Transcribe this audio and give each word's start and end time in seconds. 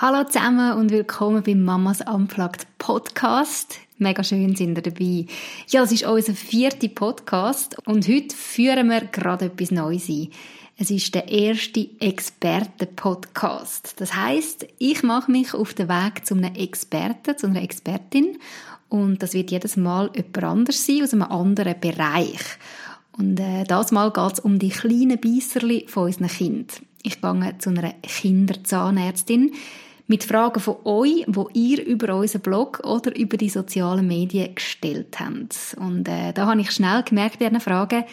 Hallo 0.00 0.24
zusammen 0.24 0.78
und 0.78 0.90
willkommen 0.90 1.42
beim 1.42 1.62
Mamas 1.62 2.00
Unplugged 2.00 2.66
Podcast. 2.78 3.76
Mega 3.98 4.24
schön 4.24 4.56
sind 4.56 4.78
ihr 4.78 4.82
dabei. 4.82 5.26
Ja, 5.68 5.82
es 5.82 5.92
ist 5.92 6.04
unser 6.04 6.32
vierter 6.32 6.88
Podcast 6.88 7.76
und 7.86 8.08
heute 8.08 8.34
führen 8.34 8.88
wir 8.88 9.02
gerade 9.02 9.44
etwas 9.44 9.70
Neues 9.70 10.08
ein. 10.08 10.30
Es 10.78 10.90
ist 10.90 11.14
der 11.14 11.28
erste 11.28 11.90
Experten-Podcast. 12.00 13.96
Das 13.98 14.16
heißt, 14.16 14.66
ich 14.78 15.02
mache 15.02 15.30
mich 15.30 15.52
auf 15.52 15.74
den 15.74 15.90
Weg 15.90 16.26
zu 16.26 16.34
einem 16.34 16.54
Experten, 16.54 17.36
zu 17.36 17.46
einer 17.46 17.62
Expertin 17.62 18.38
und 18.88 19.22
das 19.22 19.34
wird 19.34 19.50
jedes 19.50 19.76
Mal 19.76 20.10
jemand 20.16 20.42
anders 20.42 20.86
sein, 20.86 21.02
aus 21.02 21.12
einem 21.12 21.24
anderen 21.24 21.78
Bereich. 21.78 22.40
Und 23.18 23.38
äh, 23.38 23.64
das 23.64 23.92
Mal 23.92 24.10
geht 24.10 24.32
es 24.32 24.40
um 24.40 24.58
die 24.58 24.70
kleinen 24.70 25.20
Beisserli 25.20 25.84
von 25.86 26.04
unseren 26.04 26.28
Kindern. 26.28 26.86
Ich 27.02 27.20
gehe 27.20 27.58
zu 27.58 27.70
einer 27.70 27.94
Kinderzahnärztin 28.02 29.52
mit 30.06 30.24
Fragen 30.24 30.60
von 30.60 30.76
euch, 30.84 31.24
wo 31.26 31.48
ihr 31.54 31.84
über 31.84 32.14
unseren 32.16 32.42
Blog 32.42 32.80
oder 32.84 33.16
über 33.16 33.36
die 33.36 33.48
sozialen 33.48 34.06
Medien 34.06 34.54
gestellt 34.54 35.18
habt. 35.18 35.76
Und 35.78 36.08
äh, 36.08 36.32
da 36.32 36.46
habe 36.46 36.60
ich 36.60 36.70
schnell 36.70 37.02
gemerkt 37.02 37.38
bei 37.38 37.48
diesen 37.48 37.60
Fragen, 37.60 38.04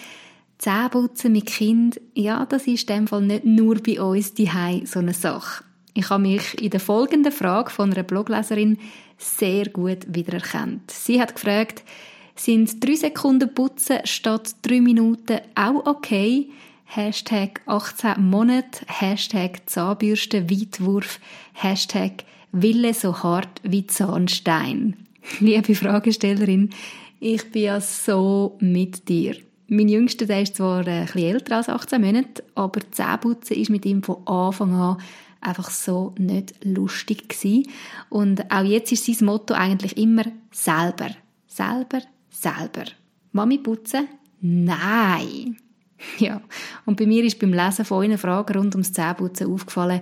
Zähneputzen 0.60 1.32
mit 1.32 1.46
Kind, 1.46 2.02
ja, 2.14 2.46
das 2.46 2.68
ist 2.68 2.90
in 2.90 2.96
dem 2.96 3.08
Fall 3.08 3.22
nicht 3.22 3.46
nur 3.46 3.76
bei 3.82 4.02
uns 4.02 4.34
die 4.34 4.50
so 4.86 5.00
eine 5.00 5.14
Sache. 5.14 5.64
Ich 5.94 6.10
habe 6.10 6.22
mich 6.22 6.62
in 6.62 6.70
der 6.70 6.80
folgenden 6.80 7.32
Frage 7.32 7.70
von 7.70 7.92
einer 7.92 8.04
Blogleserin 8.04 8.78
sehr 9.18 9.70
gut 9.70 10.06
wiedererkannt. 10.08 10.92
Sie 10.92 11.22
hat 11.22 11.36
gefragt, 11.36 11.84
sind 12.36 12.84
drei 12.84 12.96
Sekunden 12.96 13.54
putzen 13.54 14.00
statt 14.06 14.56
drei 14.62 14.82
Minuten 14.82 15.40
auch 15.56 15.86
okay? 15.86 16.50
Hashtag 16.92 17.62
18 17.68 18.20
Monate, 18.32 18.84
Hashtag 18.88 19.70
Zahnbürste 19.70 20.50
Weitwurf, 20.50 21.20
Hashtag 21.54 22.24
Wille 22.52 22.96
so 22.96 23.22
hart 23.22 23.62
wie 23.62 23.86
Zahnstein. 23.86 24.98
Liebe 25.40 25.76
Fragestellerin, 25.76 26.72
ich 27.20 27.52
bin 27.52 27.62
ja 27.62 27.80
so 27.80 28.58
mit 28.60 29.08
dir. 29.08 29.36
Mein 29.68 29.88
Jüngster 29.88 30.26
der 30.26 30.42
ist 30.42 30.56
zwar 30.56 30.80
ein 30.88 31.06
bisschen 31.06 31.22
älter 31.22 31.58
als 31.58 31.70
18 31.70 32.02
Monate, 32.02 32.44
aber 32.56 32.82
Zähneputzen 32.90 33.58
ist 33.58 33.70
mit 33.70 33.86
ihm 33.86 34.02
von 34.02 34.26
Anfang 34.26 34.74
an 34.74 34.98
einfach 35.42 35.70
so 35.70 36.16
nicht 36.18 36.56
lustig 36.66 37.30
gewesen. 37.30 37.68
Und 38.10 38.52
auch 38.52 38.64
jetzt 38.64 38.92
ist 38.92 39.06
sein 39.06 39.28
Motto 39.28 39.54
eigentlich 39.54 39.96
immer 39.96 40.24
selber, 40.50 41.12
selber, 41.46 42.02
selber. 42.32 42.86
Mami 43.32 43.60
putzen? 43.60 44.08
Nein. 44.42 45.58
Ja, 46.20 46.42
und 46.86 46.98
bei 46.98 47.06
mir 47.06 47.24
ist 47.24 47.40
beim 47.40 47.54
Lesen 47.54 47.86
von 47.86 48.04
euren 48.04 48.18
Fragen 48.18 48.58
rund 48.58 48.76
ums 48.76 48.94
Zähneputzen 48.94 49.52
aufgefallen, 49.52 50.02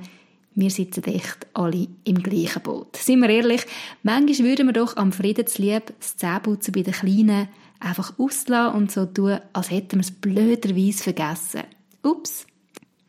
wir 0.56 0.72
sitzen 0.72 1.04
echt 1.04 1.45
alle 1.54 1.88
im 2.04 2.23
gleichen 2.23 2.64
Boot. 2.64 2.95
Seien 2.98 3.20
wir 3.20 3.30
ehrlich, 3.30 3.66
manchmal 4.02 4.50
würden 4.50 4.67
wir 4.67 4.73
doch 4.73 4.98
am 4.98 5.12
Friedenslieb 5.12 5.94
das 6.00 6.17
Zähneputzen 6.17 6.72
bei 6.72 6.81
den 6.81 6.94
Kleinen 6.94 7.48
einfach 7.80 8.17
auslassen 8.17 8.76
und 8.76 8.92
so 8.92 9.06
tun, 9.06 9.38
als 9.54 9.70
hätten 9.70 9.98
wir 9.98 10.02
es 10.02 10.12
blöderweise 10.12 11.04
vergessen. 11.04 11.62
Ups. 12.02 12.48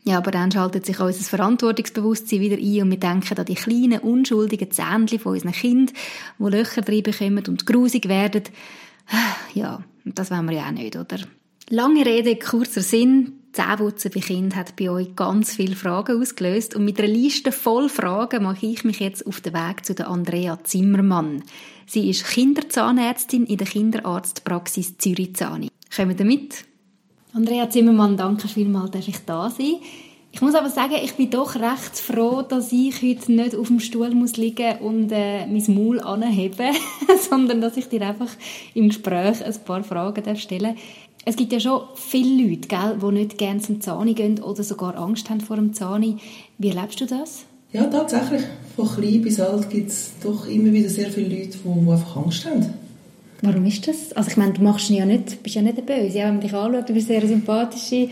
Ja, 0.04 0.18
aber 0.18 0.30
dann 0.30 0.52
schaltet 0.52 0.86
sich 0.86 1.00
unser 1.00 1.22
Verantwortungsbewusstsein 1.22 2.40
wieder 2.40 2.56
ein 2.56 2.82
und 2.82 2.90
wir 2.90 2.98
denken 2.98 3.38
an 3.38 3.46
die 3.46 3.54
kleinen, 3.54 4.00
unschuldigen 4.00 4.70
Zähnchen 4.70 5.18
von 5.18 5.32
unseren 5.32 5.52
Kindern, 5.52 5.94
die 6.38 6.44
Löcher 6.44 6.82
drin 6.82 7.02
bekommen 7.02 7.44
und 7.46 7.66
grusig 7.66 8.08
werden. 8.08 8.44
Ja, 9.54 9.82
das 10.04 10.30
wollen 10.30 10.46
wir 10.46 10.56
ja 10.56 10.66
auch 10.66 10.70
nicht, 10.70 10.96
oder? 10.96 11.18
Lange 11.70 12.06
Rede, 12.06 12.36
kurzer 12.36 12.80
Sinn. 12.80 13.34
Zähneputzen 13.52 14.10
bei 14.14 14.20
Kind 14.20 14.56
hat 14.56 14.74
bei 14.76 14.90
euch 14.90 15.14
ganz 15.16 15.54
viele 15.54 15.76
Fragen 15.76 16.20
ausgelöst 16.20 16.74
und 16.74 16.84
mit 16.84 16.98
einer 16.98 17.08
Liste 17.08 17.52
voll 17.52 17.90
Fragen 17.90 18.44
mache 18.44 18.64
ich 18.64 18.84
mich 18.84 19.00
jetzt 19.00 19.26
auf 19.26 19.42
den 19.42 19.52
Weg 19.52 19.84
zu 19.84 19.94
Andrea 20.06 20.58
Zimmermann. 20.64 21.42
Sie 21.86 22.08
ist 22.08 22.24
Kinderzahnärztin 22.26 23.44
in 23.44 23.58
der 23.58 23.66
Kinderarztpraxis 23.66 24.96
Zürich-Zahni. 24.96 25.68
Kommen 25.94 26.18
wir 26.18 26.24
mit? 26.24 26.64
Andrea 27.34 27.68
Zimmermann, 27.68 28.16
danke 28.16 28.48
vielmals, 28.48 28.92
dass 28.92 29.08
ich 29.08 29.18
da 29.26 29.50
sein 29.50 29.76
ich 30.30 30.42
muss 30.42 30.54
aber 30.54 30.68
sagen, 30.68 30.94
ich 31.02 31.14
bin 31.14 31.30
doch 31.30 31.56
recht 31.56 31.98
froh, 31.98 32.42
dass 32.42 32.70
ich 32.70 33.02
heute 33.02 33.32
nicht 33.32 33.56
auf 33.56 33.68
dem 33.68 33.80
Stuhl 33.80 34.10
muss 34.10 34.36
liegen 34.36 34.78
und 34.78 35.10
äh, 35.10 35.46
mein 35.46 35.64
Maul 35.74 36.00
anheben, 36.00 36.76
sondern 37.28 37.60
dass 37.60 37.76
ich 37.76 37.88
dir 37.88 38.02
einfach 38.02 38.30
im 38.74 38.88
Gespräch 38.88 39.44
ein 39.44 39.54
paar 39.64 39.82
Fragen 39.82 40.36
stellen 40.36 40.76
darf. 40.76 40.84
Es 41.24 41.36
gibt 41.36 41.52
ja 41.52 41.60
schon 41.60 41.82
viele 41.94 42.42
Leute, 42.42 42.68
gell, 42.68 42.98
die 43.02 43.12
nicht 43.12 43.38
gerne 43.38 43.60
zum 43.60 43.80
Zahni 43.80 44.14
gehen 44.14 44.42
oder 44.42 44.62
sogar 44.62 44.96
Angst 44.96 45.28
haben 45.28 45.40
vor 45.40 45.56
dem 45.56 45.74
Zahni. 45.74 46.16
Wie 46.56 46.70
erlebst 46.70 47.00
du 47.00 47.06
das? 47.06 47.44
Ja, 47.72 47.84
tatsächlich. 47.84 48.42
Von 48.76 48.88
klein 48.88 49.20
bis 49.20 49.40
alt 49.40 49.68
gibt 49.68 49.90
es 49.90 50.12
doch 50.22 50.46
immer 50.46 50.72
wieder 50.72 50.88
sehr 50.88 51.10
viele 51.10 51.28
Leute, 51.28 51.58
die, 51.58 51.80
die 51.80 51.90
einfach 51.90 52.16
Angst 52.16 52.46
haben. 52.46 52.66
Warum 53.42 53.66
ist 53.66 53.86
das? 53.86 54.12
Also 54.14 54.30
ich 54.30 54.36
meine, 54.36 54.52
du 54.52 54.62
machst 54.62 54.88
ja 54.90 55.04
nicht, 55.04 55.42
bist 55.42 55.54
ja 55.54 55.62
nicht 55.62 55.84
böse. 55.84 56.18
Ja, 56.18 56.26
wenn 56.26 56.34
man 56.34 56.40
dich 56.40 56.54
anschaut, 56.54 56.88
du 56.88 56.94
bist 56.94 57.10
eine 57.10 57.20
sehr 57.20 57.28
sympathische 57.28 58.08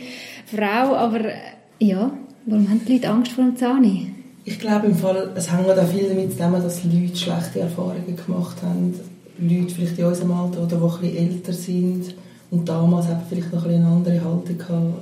Frau, 0.46 0.94
aber 0.94 1.20
äh, 1.24 1.34
ja, 1.78 2.12
warum 2.44 2.68
haben 2.68 2.80
die 2.86 2.92
Leute 2.92 3.08
Angst 3.08 3.32
vor 3.32 3.44
dem 3.44 3.56
Zahni? 3.56 4.12
Ich 4.44 4.60
glaube 4.60 4.86
im 4.86 4.94
Fall, 4.94 5.32
es 5.34 5.50
hängt 5.50 5.68
auch 5.68 5.88
viel 5.88 6.08
damit 6.08 6.32
zusammen, 6.32 6.62
dass 6.62 6.84
Leute 6.84 7.16
schlechte 7.16 7.60
Erfahrungen 7.60 8.14
gemacht 8.14 8.56
haben. 8.62 8.94
Leute 9.38 9.74
vielleicht 9.74 9.98
in 9.98 10.04
unserem 10.04 10.32
Alter 10.32 10.62
oder 10.62 10.98
die 11.02 11.08
ein 11.08 11.16
bisschen 11.16 11.32
älter 11.32 11.52
sind 11.52 12.14
und 12.50 12.68
damals 12.68 13.06
eben 13.06 13.20
vielleicht 13.28 13.52
noch 13.52 13.64
eine 13.64 13.84
andere 13.84 14.22
Haltung 14.24 14.58
gehabt, 14.58 14.94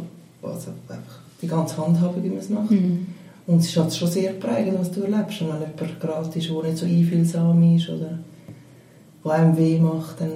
also 0.42 0.70
einfach 0.88 1.20
die 1.40 1.46
ganze 1.46 1.76
Handhabung, 1.76 2.22
wie 2.24 2.28
man 2.28 2.38
es 2.38 2.48
macht. 2.48 2.70
Mhm. 2.70 3.06
Und 3.46 3.58
es 3.58 3.66
ist 3.66 3.76
halt 3.76 3.94
schon 3.94 4.08
sehr 4.08 4.32
prägend, 4.32 4.78
was 4.78 4.90
du 4.90 5.02
erlebst. 5.02 5.42
Und 5.42 5.48
wenn 5.48 5.60
jemand 5.60 6.00
gerade 6.00 6.38
ist, 6.38 6.48
der 6.48 6.62
nicht 6.62 6.78
so 6.78 6.86
einfühlsam 6.86 7.76
ist 7.76 7.88
oder 7.90 8.18
der 9.24 9.32
einem 9.32 9.56
weh 9.56 9.78
macht, 9.78 10.20
dann 10.20 10.30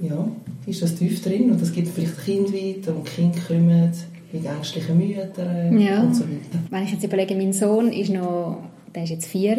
ja, 0.00 0.26
ist 0.66 0.82
das 0.82 0.94
tief 0.94 1.22
drin. 1.22 1.50
Und 1.50 1.60
es 1.60 1.72
gibt 1.72 1.88
vielleicht 1.88 2.24
Kind 2.24 2.52
weiter 2.52 2.96
und 2.96 3.04
Kinder 3.04 3.38
kommen 3.46 3.92
mit 4.32 4.46
ängstlichen 4.46 4.96
Müttern 4.96 5.78
ja. 5.78 6.02
und 6.02 6.14
so 6.14 6.24
weiter. 6.24 6.58
Wenn 6.70 6.84
ich 6.84 6.92
jetzt 6.92 7.04
überlege, 7.04 7.34
mein 7.34 7.52
Sohn 7.52 7.92
ist 7.92 8.10
noch, 8.10 8.58
der 8.94 9.04
ist 9.04 9.10
jetzt 9.10 9.26
vier 9.26 9.56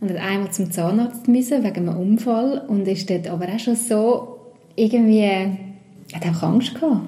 und 0.00 0.10
hat 0.10 0.18
einmal 0.18 0.52
zum 0.52 0.70
Zahnarzt 0.70 1.26
müssen 1.26 1.64
wegen 1.64 1.88
einem 1.88 1.98
Unfall 1.98 2.62
und 2.68 2.86
ist 2.86 3.08
dort 3.08 3.26
aber 3.28 3.46
auch 3.48 3.58
schon 3.58 3.76
so 3.76 4.36
irgendwie 4.76 5.65
hat 6.14 6.24
einfach 6.24 6.44
Angst 6.44 6.74
gehabt. 6.74 7.00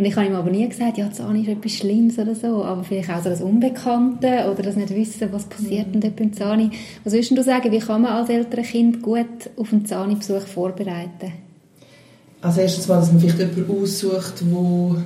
Und 0.00 0.06
ich 0.06 0.16
habe 0.16 0.26
ihm 0.26 0.34
aber 0.34 0.50
nie 0.50 0.66
gesagt, 0.66 0.96
ja, 0.96 1.12
Zahn 1.12 1.38
ist 1.42 1.48
etwas 1.48 1.72
Schlimmes 1.72 2.18
oder 2.18 2.34
so, 2.34 2.64
aber 2.64 2.84
vielleicht 2.84 3.10
auch 3.10 3.22
so 3.22 3.28
das 3.28 3.42
Unbekannte 3.42 4.50
oder 4.50 4.62
das 4.62 4.74
nicht 4.74 4.94
wissen, 4.94 5.28
was 5.30 5.44
passiert 5.44 5.94
mhm. 5.94 6.00
denn 6.00 6.14
beim 6.14 6.32
Zahn. 6.32 6.72
Was 7.04 7.12
würdest 7.12 7.36
du 7.36 7.42
sagen, 7.42 7.70
wie 7.70 7.80
kann 7.80 8.00
man 8.00 8.12
als 8.12 8.30
ältere 8.30 8.62
Kind 8.62 9.02
gut 9.02 9.26
auf 9.58 9.72
einen 9.72 9.84
Zahnbesuch 9.84 10.46
vorbereiten? 10.46 11.32
Also 12.40 12.62
erstens 12.62 12.88
mal, 12.88 12.96
dass 13.00 13.12
man 13.12 13.20
vielleicht 13.20 13.40
jemanden 13.40 13.82
aussucht, 13.82 14.42
wo, 14.50 14.96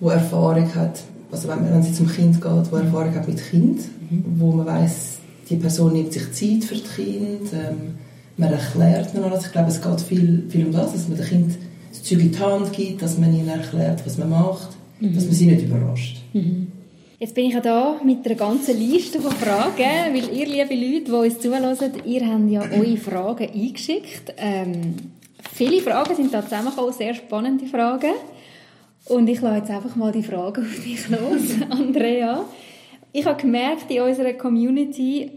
wo 0.00 0.08
Erfahrung 0.08 0.74
hat, 0.74 1.02
also 1.30 1.48
wenn, 1.48 1.70
wenn 1.70 1.80
es 1.80 1.92
zum 1.92 2.08
Kind 2.08 2.40
geht, 2.40 2.72
wo 2.72 2.76
Erfahrung 2.76 3.14
hat 3.14 3.28
mit 3.28 3.44
Kind, 3.50 3.80
mhm. 4.10 4.24
wo 4.38 4.52
man 4.52 4.64
weiß, 4.64 5.18
die 5.50 5.56
Person 5.56 5.92
nimmt 5.92 6.14
sich 6.14 6.32
Zeit 6.32 6.64
für 6.64 6.76
das 6.76 6.94
Kind, 6.94 7.52
ähm, 7.52 7.98
man 8.38 8.50
erklärt 8.50 9.12
man 9.12 9.24
alles. 9.24 9.44
Ich 9.44 9.52
glaube, 9.52 9.68
es 9.68 9.82
geht 9.82 10.00
viel, 10.00 10.44
viel 10.48 10.66
um 10.66 10.72
das, 10.72 10.92
dass 10.92 11.08
man 11.08 11.18
dem 11.18 11.26
Kind 11.26 11.58
Zeug 12.02 12.20
in 12.20 12.32
die 12.32 12.38
Hand 12.38 12.72
gibt, 12.72 13.02
dass 13.02 13.18
man 13.18 13.34
ihnen 13.34 13.48
erklärt, 13.48 14.04
was 14.04 14.18
man 14.18 14.30
macht, 14.30 14.68
mhm. 15.00 15.14
dass 15.14 15.24
man 15.24 15.34
sie 15.34 15.46
nicht 15.46 15.62
überrascht. 15.62 16.22
Mhm. 16.32 16.72
Jetzt 17.18 17.34
bin 17.34 17.46
ich 17.46 17.54
ja 17.54 17.60
da 17.60 17.98
mit 18.04 18.26
einer 18.26 18.34
ganzen 18.34 18.78
Liste 18.78 19.20
von 19.20 19.32
Fragen, 19.32 20.12
weil 20.12 20.36
ihr, 20.36 20.46
liebe 20.46 20.74
Leute, 20.74 21.04
die 21.06 21.10
uns 21.10 21.40
zuhören, 21.40 21.74
ihr 22.04 22.26
habt 22.26 22.50
ja 22.50 22.60
eure 22.78 22.96
Fragen 22.98 23.48
eingeschickt. 23.48 24.34
Ähm, 24.36 24.96
viele 25.54 25.80
Fragen 25.80 26.14
sind 26.14 26.34
da 26.34 26.42
zusammengekommen, 26.42 26.92
sehr 26.92 27.14
spannende 27.14 27.64
Fragen. 27.66 28.12
Und 29.06 29.28
ich 29.28 29.40
lasse 29.40 29.58
jetzt 29.58 29.70
einfach 29.70 29.96
mal 29.96 30.12
die 30.12 30.22
Fragen 30.22 30.62
auf 30.66 30.84
dich 30.84 31.08
los, 31.08 31.70
Andrea. 31.70 32.44
Ich 33.12 33.24
habe 33.24 33.40
gemerkt 33.40 33.90
in 33.90 34.02
unserer 34.02 34.34
Community, 34.34 35.30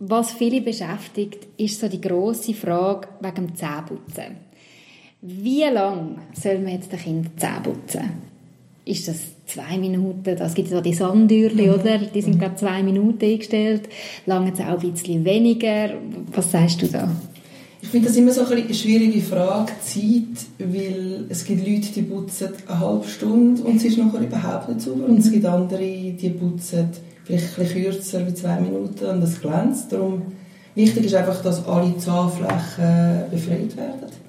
was 0.00 0.32
viele 0.32 0.60
beschäftigt, 0.60 1.46
ist 1.56 1.80
so 1.80 1.88
die 1.88 2.02
grosse 2.02 2.52
Frage 2.52 3.08
wegen 3.20 3.46
dem 3.46 3.54
Zähneputzen. 3.54 4.43
Wie 5.26 5.62
lange 5.62 6.16
soll 6.38 6.58
man 6.58 6.74
jetzt 6.74 6.92
den 6.92 6.98
Kind 6.98 7.40
Zähne 7.40 7.60
putzen? 7.62 8.10
Ist 8.84 9.08
das 9.08 9.16
zwei 9.46 9.78
Minuten? 9.78 10.36
Das 10.36 10.52
gibt 10.52 10.70
ja 10.70 10.82
die 10.82 10.92
Sandürli, 10.92 11.68
mhm. 11.68 11.72
oder? 11.72 11.96
Die 11.96 12.20
sind 12.20 12.38
gerade 12.38 12.56
zwei 12.56 12.82
Minuten 12.82 13.24
eingestellt. 13.24 13.88
Lange 14.26 14.52
es 14.52 14.60
auch 14.60 14.78
ein 14.78 14.92
bisschen 14.92 15.24
weniger. 15.24 15.94
Was 16.30 16.52
sagst 16.52 16.82
du 16.82 16.88
da? 16.88 17.08
Ich 17.80 17.88
finde 17.88 18.08
das 18.08 18.18
immer 18.18 18.32
so 18.32 18.44
eine 18.44 18.74
schwierige 18.74 19.22
Frage, 19.22 19.72
Zeit, 19.80 20.46
weil 20.58 21.24
es 21.30 21.46
gibt 21.46 21.66
Leute, 21.66 21.88
die 21.94 22.02
putzen 22.02 22.50
eine 22.68 22.80
halbe 22.80 23.08
Stunde 23.08 23.62
und 23.62 23.76
es 23.76 23.84
ist 23.84 23.96
nachher 23.96 24.20
überhaupt 24.20 24.68
nicht 24.68 24.82
sauber. 24.82 25.06
Und 25.06 25.20
es 25.20 25.32
gibt 25.32 25.46
andere, 25.46 25.78
die 25.78 26.30
putzen 26.38 26.90
vielleicht 27.24 27.58
ein 27.58 27.64
bisschen 27.64 27.82
kürzer, 27.82 28.26
wie 28.26 28.34
zwei 28.34 28.60
Minuten 28.60 29.06
und 29.06 29.22
das 29.22 29.40
glänzt. 29.40 29.90
Darum 29.90 30.20
wichtig 30.74 31.06
ist 31.06 31.14
einfach, 31.14 31.42
dass 31.42 31.66
alle 31.66 31.96
Zahnflächen 31.96 33.30
befreit 33.30 33.74
werden 33.78 34.23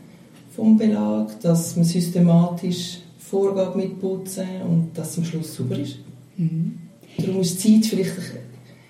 vom 0.56 0.78
Belag, 0.78 1.40
dass 1.42 1.75
man 1.75 1.86
systematisch 1.86 3.00
vorgeht 3.18 3.75
mit 3.75 4.00
Putzen 4.00 4.48
und 4.68 4.92
dass 4.94 5.12
es 5.12 5.18
am 5.18 5.25
Schluss 5.25 5.56
sauber 5.56 5.78
ist. 5.78 5.98
Mhm. 6.38 6.78
Darum 7.18 7.42
ist 7.42 7.63
die 7.63 7.81
Zeit 7.81 7.90
vielleicht 7.90 8.13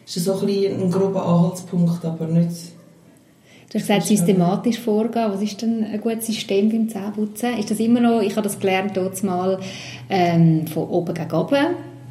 ist 0.06 0.24
so 0.24 0.40
ein, 0.40 0.46
bisschen 0.46 0.84
ein 0.84 0.92
grober 0.92 1.26
Anhaltspunkt, 1.26 2.06
aber 2.06 2.28
nicht... 2.28 2.74
Du 3.70 3.80
hast 3.80 3.88
gesagt, 3.88 4.06
systematisch 4.06 4.80
vorgehen. 4.80 5.32
Was 5.32 5.42
ist 5.42 5.62
denn 5.62 5.84
ein 5.84 6.00
gutes 6.00 6.28
System 6.28 6.70
beim 6.70 6.88
Zähneputzen? 6.88 7.58
Ist 7.58 7.72
das 7.72 7.80
immer 7.80 8.00
noch, 8.00 8.22
ich 8.22 8.36
habe 8.36 8.44
das 8.44 8.60
gelernt, 8.60 8.96
dort 8.96 9.22
mal 9.24 9.60
ähm, 10.10 10.68
von 10.68 10.88
oben 10.88 11.14
gegen 11.14 11.32
oben. 11.32 11.66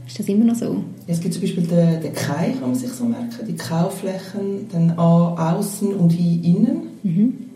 Ist 0.06 0.18
das 0.18 0.28
immer 0.28 0.44
noch 0.44 0.56
so? 0.56 0.82
Es 1.06 1.20
gibt 1.20 1.32
zum 1.32 1.42
Beispiel 1.42 1.62
den, 1.62 2.02
den 2.02 2.12
Kai, 2.12 2.54
kann 2.58 2.70
man 2.70 2.74
sich 2.74 2.90
so 2.90 3.04
merken, 3.04 3.46
die 3.46 3.54
Kauflächen, 3.54 4.68
dann 4.70 4.90
an 4.90 4.98
außen 4.98 5.94
und 5.94 6.10
hin 6.10 6.44
innen. 6.44 6.82
Mhm 7.02 7.53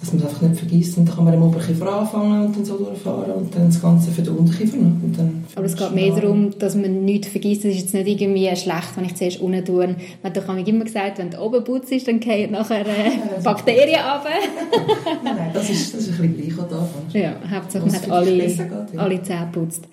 dass 0.00 0.12
man 0.12 0.22
es 0.22 0.28
einfach 0.28 0.42
nicht 0.42 0.58
vergisst. 0.58 0.96
Und 0.96 1.06
dann 1.06 1.14
kann 1.14 1.24
man 1.24 1.34
im 1.34 1.42
Oberkiefer 1.42 1.92
anfangen 1.92 2.46
und 2.46 2.56
dann 2.56 2.64
so 2.64 2.78
durchfahren 2.78 3.32
und 3.32 3.54
dann 3.54 3.66
das 3.66 3.82
Ganze 3.82 4.10
für 4.10 4.22
den 4.22 4.36
Unterkiefer. 4.36 4.78
Und 4.78 5.14
dann 5.16 5.44
Aber 5.54 5.66
es 5.66 5.76
geht 5.76 5.94
mehr 5.94 6.14
darum, 6.14 6.58
dass 6.58 6.74
man 6.74 7.04
nichts 7.04 7.28
vergisst. 7.28 7.64
Es 7.64 7.74
ist 7.74 7.80
jetzt 7.82 7.94
nicht 7.94 8.20
irgendwie 8.20 8.54
schlecht, 8.56 8.96
wenn 8.96 9.04
ich 9.04 9.14
zuerst 9.14 9.40
unten 9.40 9.64
tue. 9.64 9.86
Man 9.88 9.96
hat 10.24 10.36
doch 10.36 10.48
immer 10.48 10.84
gesagt, 10.84 11.18
wenn 11.18 11.30
du 11.30 11.38
oben 11.40 11.62
putzt, 11.64 11.92
dann 12.08 12.18
gehen 12.18 12.52
nachher 12.52 12.80
äh, 12.80 13.42
Bakterien 13.42 14.00
runter. 14.00 14.30
nein, 15.24 15.36
nein, 15.36 15.50
das 15.52 15.68
ist, 15.68 15.94
das 15.94 16.00
ist 16.00 16.20
ein 16.20 16.34
bisschen 16.34 16.56
gleich 16.56 16.68
da. 16.70 17.18
Ja, 17.18 17.34
Hauptsache 17.50 17.86
man 17.86 17.94
hat 17.94 18.10
alle, 18.10 18.46
geht, 18.46 18.58
ja. 18.58 19.00
alle 19.00 19.22
Zähne 19.22 19.48
geputzt. 19.52 19.84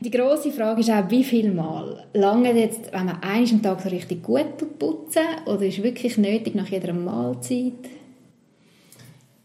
Die 0.00 0.10
grosse 0.10 0.50
Frage 0.50 0.80
ist 0.80 0.90
auch, 0.90 1.08
wie 1.10 1.22
viel 1.22 1.52
Mal 1.52 2.04
lange 2.12 2.52
jetzt, 2.58 2.92
wenn 2.92 3.06
man 3.06 3.22
einmal 3.22 3.50
am 3.50 3.62
Tag 3.62 3.80
so 3.82 3.88
richtig 3.88 4.22
gut 4.22 4.78
putzen 4.78 5.22
oder 5.46 5.64
ist 5.64 5.78
es 5.78 5.84
wirklich 5.84 6.18
nötig 6.18 6.56
nach 6.56 6.66
jeder 6.66 6.92
Mahlzeit? 6.92 7.72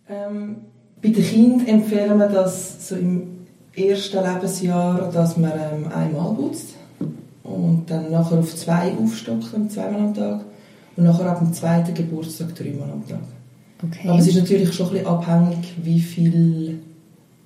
Ähm, 0.09 0.57
bei 1.01 1.09
den 1.09 1.23
Kindern 1.23 1.67
empfehlen 1.67 2.17
wir 2.17 2.27
das 2.27 2.87
so 2.87 2.95
im 2.95 3.27
ersten 3.75 4.23
Lebensjahr, 4.23 5.11
dass 5.11 5.37
man 5.37 5.51
ähm, 5.51 5.91
einmal 5.91 6.33
putzt 6.33 6.75
und 7.43 7.85
dann 7.87 8.11
nachher 8.11 8.39
auf 8.39 8.55
zwei 8.55 8.93
aufstockt, 8.97 9.71
zweimal 9.71 10.01
am 10.01 10.13
Tag 10.13 10.41
und 10.95 11.03
nachher 11.03 11.29
ab 11.29 11.39
dem 11.39 11.53
zweiten 11.53 11.93
Geburtstag 11.93 12.55
dreimal 12.55 12.89
am 12.91 13.07
Tag. 13.07 13.19
Okay. 13.83 14.09
Aber 14.09 14.19
es 14.19 14.27
ist 14.27 14.37
natürlich 14.37 14.73
schon 14.73 14.87
ein 14.87 14.93
bisschen 14.93 15.07
abhängig, 15.07 15.75
wie 15.83 15.99
viel 15.99 16.79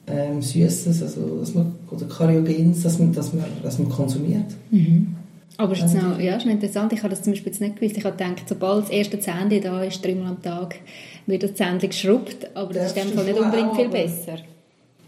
ähm, 0.07 0.41
Süßes 0.41 1.01
also, 1.03 1.39
dass 1.39 1.53
man, 1.53 1.73
oder 1.89 2.05
Kariogens, 2.05 2.83
dass 2.83 2.99
man, 2.99 3.11
dass 3.11 3.33
man, 3.33 3.45
dass 3.61 3.79
man 3.79 3.89
konsumiert. 3.89 4.45
Mhm. 4.71 5.15
Aber 5.57 5.73
ist 5.73 5.93
noch, 5.93 6.19
ja, 6.19 6.37
ist 6.37 6.45
interessant. 6.45 6.93
Ich 6.93 6.99
habe 6.99 7.09
das 7.09 7.21
zum 7.21 7.33
Beispiel 7.33 7.51
jetzt 7.51 7.61
nicht 7.61 7.75
gewusst. 7.75 7.97
Ich 7.97 8.03
habe 8.03 8.15
gedacht, 8.17 8.43
sobald 8.47 8.83
das 8.83 8.89
erste 8.89 9.19
Zähnchen 9.19 9.61
da 9.61 9.83
ist, 9.83 10.03
dreimal 10.03 10.31
am 10.31 10.41
Tag, 10.41 10.75
wird 11.27 11.43
das 11.43 11.53
Zähnchen 11.53 11.89
geschrubbt. 11.89 12.55
Aber 12.55 12.73
das, 12.73 12.93
das 12.93 12.97
ist 12.97 13.03
in 13.03 13.09
dem 13.09 13.15
Fall 13.15 13.25
nicht 13.25 13.39
unbedingt 13.39 13.75
viel 13.75 13.89
besser. 13.89 14.37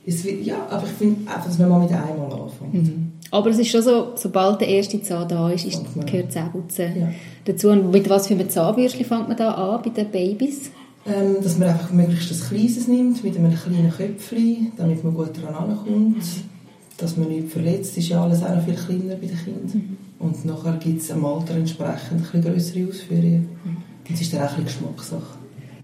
Wird, 0.06 0.46
ja, 0.46 0.68
aber 0.70 0.86
ich 0.86 0.92
finde 0.92 1.30
einfach, 1.30 1.46
dass 1.46 1.58
man 1.58 1.70
mal 1.70 1.80
mit 1.80 1.92
einmal 1.92 2.32
anfängt. 2.32 2.74
Mhm. 2.74 3.12
Aber 3.32 3.50
es 3.50 3.58
ist 3.58 3.70
schon 3.70 3.82
so, 3.82 4.12
sobald 4.16 4.62
der 4.62 4.68
erste 4.68 5.02
Zahn 5.02 5.28
da 5.28 5.50
ist, 5.50 5.66
ist 5.66 5.82
gehört 6.06 6.32
Zähneputzen 6.32 7.00
ja. 7.00 7.08
dazu. 7.46 7.70
Und 7.70 7.90
mit 7.92 8.10
was 8.10 8.28
für 8.28 8.36
einem 8.36 8.50
Zahnbürstchen 8.50 9.06
fängt 9.06 9.28
man 9.28 9.38
da 9.38 9.54
an 9.54 9.82
bei 9.82 9.90
den 9.90 10.10
Babys? 10.10 10.72
Ähm, 11.06 11.38
dass 11.42 11.58
man 11.58 11.70
einfach 11.70 11.92
möglichst 11.92 12.32
ein 12.32 12.48
kleines 12.48 12.88
nimmt, 12.88 13.24
mit 13.24 13.38
einem 13.38 13.56
kleinen 13.56 13.92
Köpfchen, 13.92 14.72
damit 14.78 15.04
man 15.04 15.14
gut 15.14 15.32
daran 15.38 15.70
ankommt. 15.70 16.18
Mhm. 16.18 16.53
Dass 16.98 17.18
man 17.18 17.30
nicht 17.30 17.50
verletzt, 17.50 17.98
ist 17.98 18.10
ja 18.10 18.24
alles 18.24 18.44
auch 18.44 18.56
noch 18.56 18.64
viel 18.64 18.76
kleiner 18.76 19.16
bei 19.16 19.28
den 19.28 19.38
Kindern. 19.38 19.72
Mhm. 19.74 19.98
Und 20.20 20.46
nachher 20.46 20.78
gibt 20.78 21.02
es 21.02 21.12
am 21.12 21.26
Alter 21.26 21.56
entsprechend 21.56 22.34
ein 22.34 22.42
größere 22.42 22.88
Ausführungen. 22.88 23.50
Mhm. 23.64 23.78
Es 24.12 24.22
ist 24.22 24.34
dann 24.34 24.48
auch 24.48 24.58
ein 24.58 24.64
Geschmackssache. 24.64 25.44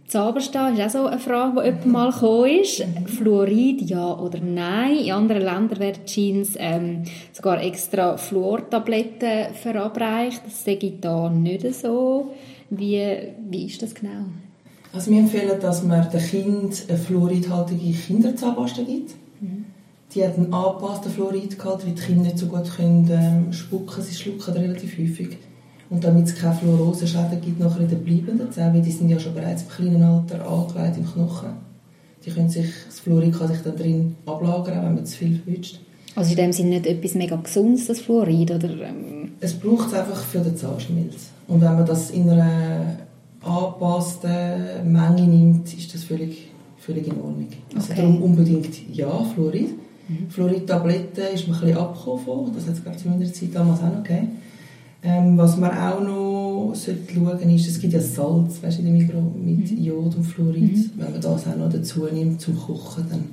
Zauberstein 0.10 0.76
ist 0.76 0.96
auch 0.96 1.02
so 1.02 1.06
eine 1.06 1.20
Frage, 1.20 1.62
die 1.62 1.66
jemand 1.66 1.86
mal 1.86 2.12
gekommen 2.12 2.62
ist. 2.62 2.84
Fluorid, 3.06 3.82
ja 3.84 4.18
oder 4.18 4.40
nein? 4.40 4.98
In 4.98 5.12
anderen 5.12 5.44
Ländern 5.44 5.80
werden 5.80 6.06
Jeans 6.06 6.56
ähm, 6.58 7.04
sogar 7.32 7.62
extra 7.62 8.18
Fluortabletten 8.18 9.54
verabreicht. 9.54 10.42
Das 10.46 10.64
sehe 10.64 10.78
ich 10.78 11.00
da 11.00 11.30
nicht 11.30 11.76
so. 11.76 12.32
Wie, 12.72 13.08
wie 13.50 13.66
ist 13.68 13.84
das 13.84 13.94
genau? 13.94 14.26
Also 14.92 15.12
wir 15.12 15.20
empfehlen, 15.20 15.60
dass 15.62 15.84
man 15.84 16.10
dem 16.10 16.20
Kind 16.20 16.86
eine 16.88 16.98
fluoridhaltige 16.98 17.96
Kinderzahnpasta 17.96 18.82
gibt. 18.82 19.14
Die 20.14 20.24
hat 20.24 20.38
einen 20.38 20.52
angepassten 20.54 21.12
Fluoridgehalt, 21.12 21.86
weil 21.86 21.94
die 21.94 22.02
Kinder 22.02 22.24
nicht 22.24 22.40
so 22.40 22.48
gut 22.48 22.70
können, 22.76 23.08
ähm, 23.12 23.54
spucken 23.54 24.04
Sie 24.04 24.16
schlucken 24.16 24.54
relativ 24.54 24.98
häufig. 24.98 25.38
Und 25.90 26.04
damit 26.04 26.26
es 26.26 26.36
keine 26.36 26.56
Fluoroseschäden 26.56 27.42
gibt 27.42 27.60
nachher 27.60 27.82
in 27.82 27.90
den 27.90 28.04
bleibenden 28.04 28.52
Zähnen, 28.52 28.76
weil 28.76 28.82
die 28.82 28.92
sind 28.92 29.10
ja 29.10 29.20
schon 29.20 29.34
bereits 29.34 29.64
im 29.64 29.70
kleinen 29.70 30.04
Alter 30.04 30.48
angelegt 30.48 30.98
im 30.98 31.06
Knochen. 31.06 31.50
Die 32.26 32.32
können 32.32 32.50
sich, 32.50 32.68
das 32.86 33.00
Fluorid 33.00 33.38
kann 33.38 33.48
sich 33.48 33.62
dann 33.62 33.76
drin 33.76 34.16
ablagern, 34.26 34.84
wenn 34.86 34.96
man 34.96 35.06
zu 35.06 35.18
viel 35.18 35.42
wünscht. 35.46 35.80
Also 36.16 36.32
in 36.32 36.38
dem 36.38 36.54
Sinne 36.54 36.70
nicht 36.70 36.88
etwas 36.88 37.16
mega 37.16 37.36
Gesundes, 37.38 37.88
das 37.88 38.02
Fluorid? 38.02 38.52
Oder, 38.52 38.70
ähm... 38.70 39.32
Es 39.40 39.54
braucht 39.54 39.88
es 39.88 39.94
einfach 39.94 40.22
für 40.22 40.40
den 40.40 40.56
Zahnschmelz. 40.56 41.30
Und 41.48 41.62
wenn 41.62 41.76
man 41.76 41.86
das 41.86 42.12
in 42.12 42.30
einer 42.30 42.98
angepassten 43.42 44.92
Menge 44.92 45.22
nimmt, 45.22 45.74
ist 45.74 45.94
das 45.94 46.04
völlig, 46.04 46.50
völlig 46.78 47.08
in 47.08 47.14
Ordnung. 47.22 47.48
Also 47.76 47.94
okay. 47.94 48.02
darum 48.02 48.22
unbedingt 48.22 48.96
ja, 48.96 49.24
Fluorid. 49.34 49.70
Mhm. 50.10 50.30
Fluorid-Tabletten 50.30 51.24
ist 51.34 51.48
man 51.48 51.58
ein 51.58 51.62
bisschen 51.62 51.78
abgekommen 51.78 52.26
von. 52.26 52.52
Das 52.54 52.68
hat 52.68 52.74
es, 52.74 52.84
glaube 52.84 52.98
ich, 52.98 53.04
zu 53.04 53.10
meiner 53.10 53.34
Zeit 53.34 53.50
damals 53.54 53.80
auch 53.80 53.96
noch 53.96 54.04
gegeben. 54.04 54.30
Ähm, 55.02 55.38
was 55.38 55.56
man 55.56 55.72
auch 55.72 56.02
noch 56.02 56.74
sollte 56.76 57.14
schauen 57.14 57.56
ist, 57.56 57.68
es 57.68 57.80
gibt 57.80 57.94
ja 57.94 58.02
Salz 58.02 58.62
weißt, 58.62 58.80
in 58.80 58.86
dem 58.86 58.98
Mikro 58.98 59.22
mit 59.22 59.72
mhm. 59.72 59.84
Jod 59.84 60.16
und 60.16 60.24
Fluorid. 60.24 60.62
Mhm. 60.62 60.92
Wenn 60.98 61.12
man 61.12 61.22
das 61.22 61.48
auch 61.48 61.56
noch 61.56 61.72
dazu 61.72 62.06
nimmt 62.12 62.42
zum 62.42 62.58
Kochen, 62.58 63.06
dann 63.10 63.24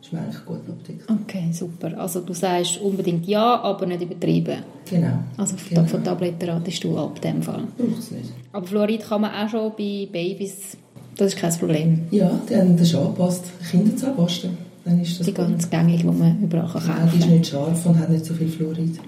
ist 0.00 0.12
man 0.12 0.22
eigentlich 0.22 0.44
gut 0.44 0.60
abgedeckt. 0.68 1.10
Okay, 1.10 1.48
super. 1.50 1.98
Also 1.98 2.20
du 2.20 2.32
sagst 2.32 2.80
unbedingt 2.80 3.26
ja, 3.26 3.60
aber 3.60 3.86
nicht 3.86 4.02
übertrieben. 4.02 4.58
Genau. 4.88 5.18
Also 5.36 5.56
genau. 5.68 5.84
von 5.84 6.04
Tabletten 6.04 6.48
ratest 6.48 6.84
du 6.84 6.96
ab 6.96 7.20
dem 7.20 7.42
Fall. 7.42 7.64
Braucht 7.76 7.98
es 7.98 8.10
nicht. 8.12 8.32
Aber 8.52 8.66
Fluorid 8.66 9.02
kann 9.02 9.22
man 9.22 9.32
auch 9.32 9.48
schon 9.48 9.72
bei 9.76 10.08
Babys, 10.12 10.76
das 11.16 11.34
ist 11.34 11.40
kein 11.40 11.52
Problem. 11.54 12.02
Ja, 12.12 12.38
die 12.48 12.56
haben 12.56 12.76
das 12.76 12.94
angepasst. 12.94 13.44
Kinderzahnpasta. 13.70 14.48
Dann 14.84 15.00
ist 15.00 15.18
das 15.18 15.26
die 15.26 15.32
ganz 15.32 15.70
gängig, 15.70 16.00
die 16.00 16.06
man 16.06 16.42
überall 16.42 16.68
kaufen 16.68 16.86
kann. 16.86 17.10
Die 17.12 17.18
ist 17.18 17.28
nicht 17.28 17.46
scharf 17.46 17.86
und 17.86 17.98
hat 17.98 18.10
nicht 18.10 18.24
so 18.24 18.34
viel 18.34 18.48
Fluorid. 18.48 18.98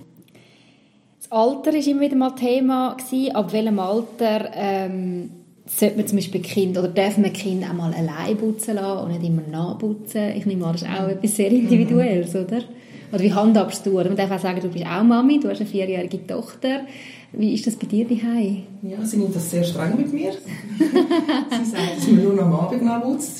Das 1.19 1.31
Alter 1.31 1.73
war 1.73 1.87
immer 1.87 2.01
wieder 2.01 2.17
mal 2.17 2.31
Thema. 2.31 2.95
Gewesen. 2.95 3.35
Ab 3.35 3.53
welchem 3.53 3.79
Alter 3.79 4.51
ähm, 4.55 5.31
sollte 5.67 5.97
man 5.97 6.07
zum 6.07 6.17
Beispiel 6.19 6.41
Kind 6.41 6.79
oder 6.79 6.89
darf 6.89 7.19
man 7.19 7.33
Kind 7.33 7.65
auch 7.69 7.75
mal 7.75 7.93
allein 7.93 8.37
putzen 8.37 8.77
lassen 8.77 9.05
und 9.05 9.13
nicht 9.13 9.29
immer 9.29 9.43
nachputzen? 9.51 10.31
Ich 10.37 10.47
nehme 10.47 10.65
an, 10.65 10.73
das 10.73 10.83
ist 10.83 10.89
auch 10.89 11.09
etwas 11.09 11.37
sehr 11.37 11.51
Individuelles, 11.51 12.33
mhm. 12.33 12.41
oder? 12.41 12.63
Oder 13.13 13.23
wie 13.23 13.33
handhabst 13.33 13.87
du? 13.87 13.99
Oder 13.99 14.09
man 14.09 14.17
darf 14.17 14.31
auch 14.31 14.41
sagen, 14.41 14.61
du 14.61 14.69
bist 14.69 14.87
auch 14.87 15.03
Mami, 15.03 15.41
du 15.41 15.49
hast 15.49 15.61
eine 15.61 15.69
vierjährige 15.69 16.27
Tochter. 16.27 16.81
Wie 17.33 17.55
ist 17.55 17.67
das 17.67 17.77
bei 17.77 17.87
dir 17.87 18.07
daheim? 18.07 18.63
Ja, 18.83 19.05
sie 19.05 19.19
nimmt 19.19 19.35
das 19.35 19.51
sehr 19.51 19.65
streng 19.65 19.97
mit 19.97 20.13
mir. 20.13 20.33
sie 20.79 21.71
sagt, 21.71 21.97
dass 21.99 22.07
man 22.07 22.23
nur 22.23 22.43
am 22.43 22.53
Abend 22.53 22.83
nachputzt. 22.83 23.39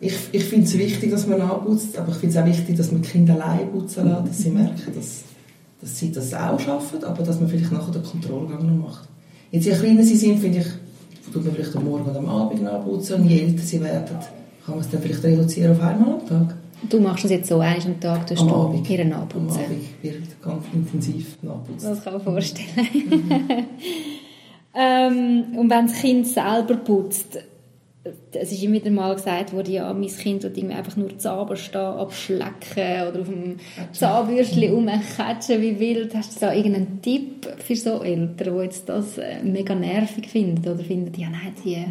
Ich 0.00 0.14
ich 0.32 0.44
finde 0.44 0.66
es 0.66 0.78
wichtig, 0.78 1.10
dass 1.10 1.26
man 1.26 1.38
nachputzt, 1.38 1.98
aber 1.98 2.12
ich 2.12 2.18
finde 2.18 2.36
es 2.36 2.42
auch 2.42 2.46
wichtig, 2.46 2.76
dass 2.76 2.92
man 2.92 3.02
die 3.02 3.08
Kinder 3.08 3.34
allein 3.34 3.70
putzen 3.70 4.06
lässt, 4.08 4.28
dass 4.28 4.38
sie 4.38 4.50
merken, 4.50 4.92
dass 4.94 5.24
dass 5.80 5.98
sie 5.98 6.10
das 6.10 6.34
auch 6.34 6.58
schaffen, 6.58 7.04
aber 7.04 7.22
dass 7.22 7.40
man 7.40 7.48
vielleicht 7.48 7.72
nachher 7.72 7.92
den 7.92 8.02
Kontrollgang 8.02 8.66
noch 8.66 8.88
macht. 8.88 9.08
Jetzt, 9.50 9.66
je 9.66 9.72
kleiner 9.72 10.02
sie 10.02 10.16
sind, 10.16 10.38
finde 10.40 10.58
ich, 10.58 11.32
tut 11.32 11.44
man 11.44 11.54
vielleicht 11.54 11.74
am 11.76 11.84
Morgen 11.84 12.10
oder 12.10 12.18
am 12.18 12.28
Abend 12.28 12.62
nachputzen 12.62 13.22
und 13.22 13.28
je 13.28 13.40
älter 13.40 13.62
sie 13.62 13.80
werden, 13.80 14.16
kann 14.64 14.74
man 14.74 14.80
es 14.80 14.90
dann 14.90 15.00
vielleicht 15.00 15.22
reduzieren 15.22 15.72
auf 15.72 15.82
einmal 15.82 16.14
am 16.14 16.26
Tag. 16.26 16.56
Du 16.88 17.00
machst 17.00 17.24
das 17.24 17.30
jetzt 17.30 17.48
so, 17.48 17.58
einmal 17.60 17.86
am 17.86 18.00
Tag 18.00 18.26
tust 18.26 18.42
am 18.42 18.48
du 18.48 18.54
Abend. 18.54 18.90
ihren 18.90 19.08
nachputzen? 19.08 19.58
Am 19.58 19.64
Abend 19.64 20.02
wird 20.02 20.42
ganz 20.42 20.64
intensiv 20.72 21.42
nachputzen. 21.42 21.90
Das 21.90 22.04
kann 22.04 22.12
man 22.14 22.22
vorstellen. 22.22 22.68
Mhm. 22.92 23.30
ähm, 24.74 25.44
und 25.56 25.70
wenn 25.70 25.86
das 25.86 26.00
Kind 26.00 26.26
selber 26.26 26.76
putzt, 26.76 27.38
es 28.32 28.52
ist 28.52 28.62
immer 28.62 28.74
wieder 28.74 28.90
mal 28.90 29.14
gesagt 29.14 29.52
worden, 29.52 29.72
ja, 29.72 29.92
mein 29.92 30.08
Kind 30.08 30.42
wird 30.42 30.56
irgendwie 30.56 30.74
einfach 30.74 30.96
nur 30.96 31.16
Zahnpasta 31.18 31.96
abschlecken 32.00 33.08
oder 33.08 33.20
auf 33.20 33.28
dem 33.28 33.56
Zahnbürstchen 33.92 34.72
rumkatschen 34.72 35.60
wie 35.60 35.78
wild. 35.78 36.14
Hast 36.14 36.36
du 36.36 36.40
da 36.40 36.52
irgendeinen 36.52 37.00
Tipp 37.02 37.46
für 37.58 37.76
so 37.76 38.02
Eltern, 38.02 38.54
die 38.56 38.62
jetzt 38.62 38.88
das 38.88 39.18
äh, 39.18 39.42
mega 39.42 39.74
nervig 39.74 40.28
finden 40.28 40.68
oder 40.68 40.82
finden, 40.82 41.20
ja 41.20 41.28
nein, 41.28 41.52
die 41.64 41.84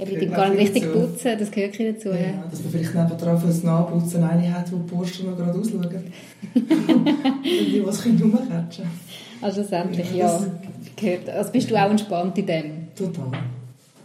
eben 0.00 0.20
die 0.20 0.26
gar 0.26 0.48
nicht 0.48 0.60
richtig 0.60 0.84
dazu. 0.84 0.98
putzen, 0.98 1.38
das 1.38 1.50
gehört 1.50 1.78
nicht 1.78 1.96
dazu. 1.96 2.08
Ja, 2.08 2.16
ja. 2.16 2.44
Dass 2.50 2.62
man 2.62 2.72
vielleicht 2.72 2.94
nebenan 2.94 3.38
für 3.38 3.46
das 3.46 3.62
Nachputzen 3.62 4.24
eine 4.24 4.54
hat, 4.54 4.72
wo 4.72 4.76
die 4.76 4.94
Borsten 4.94 5.30
noch 5.30 5.36
gerade 5.36 5.58
ausschauen. 5.58 5.82
und 6.54 7.44
die, 7.44 7.82
das 7.84 8.02
Kind 8.02 8.22
rumkatschen. 8.22 8.84
Also 9.42 9.60
schlussendlich, 9.60 10.14
ja. 10.14 10.26
ja. 10.26 10.46
Gehört. 10.96 11.28
Also 11.30 11.52
bist 11.52 11.70
du 11.70 11.76
auch 11.76 11.90
entspannt 11.90 12.36
in 12.38 12.46
dem? 12.46 12.64
Total. 12.94 13.30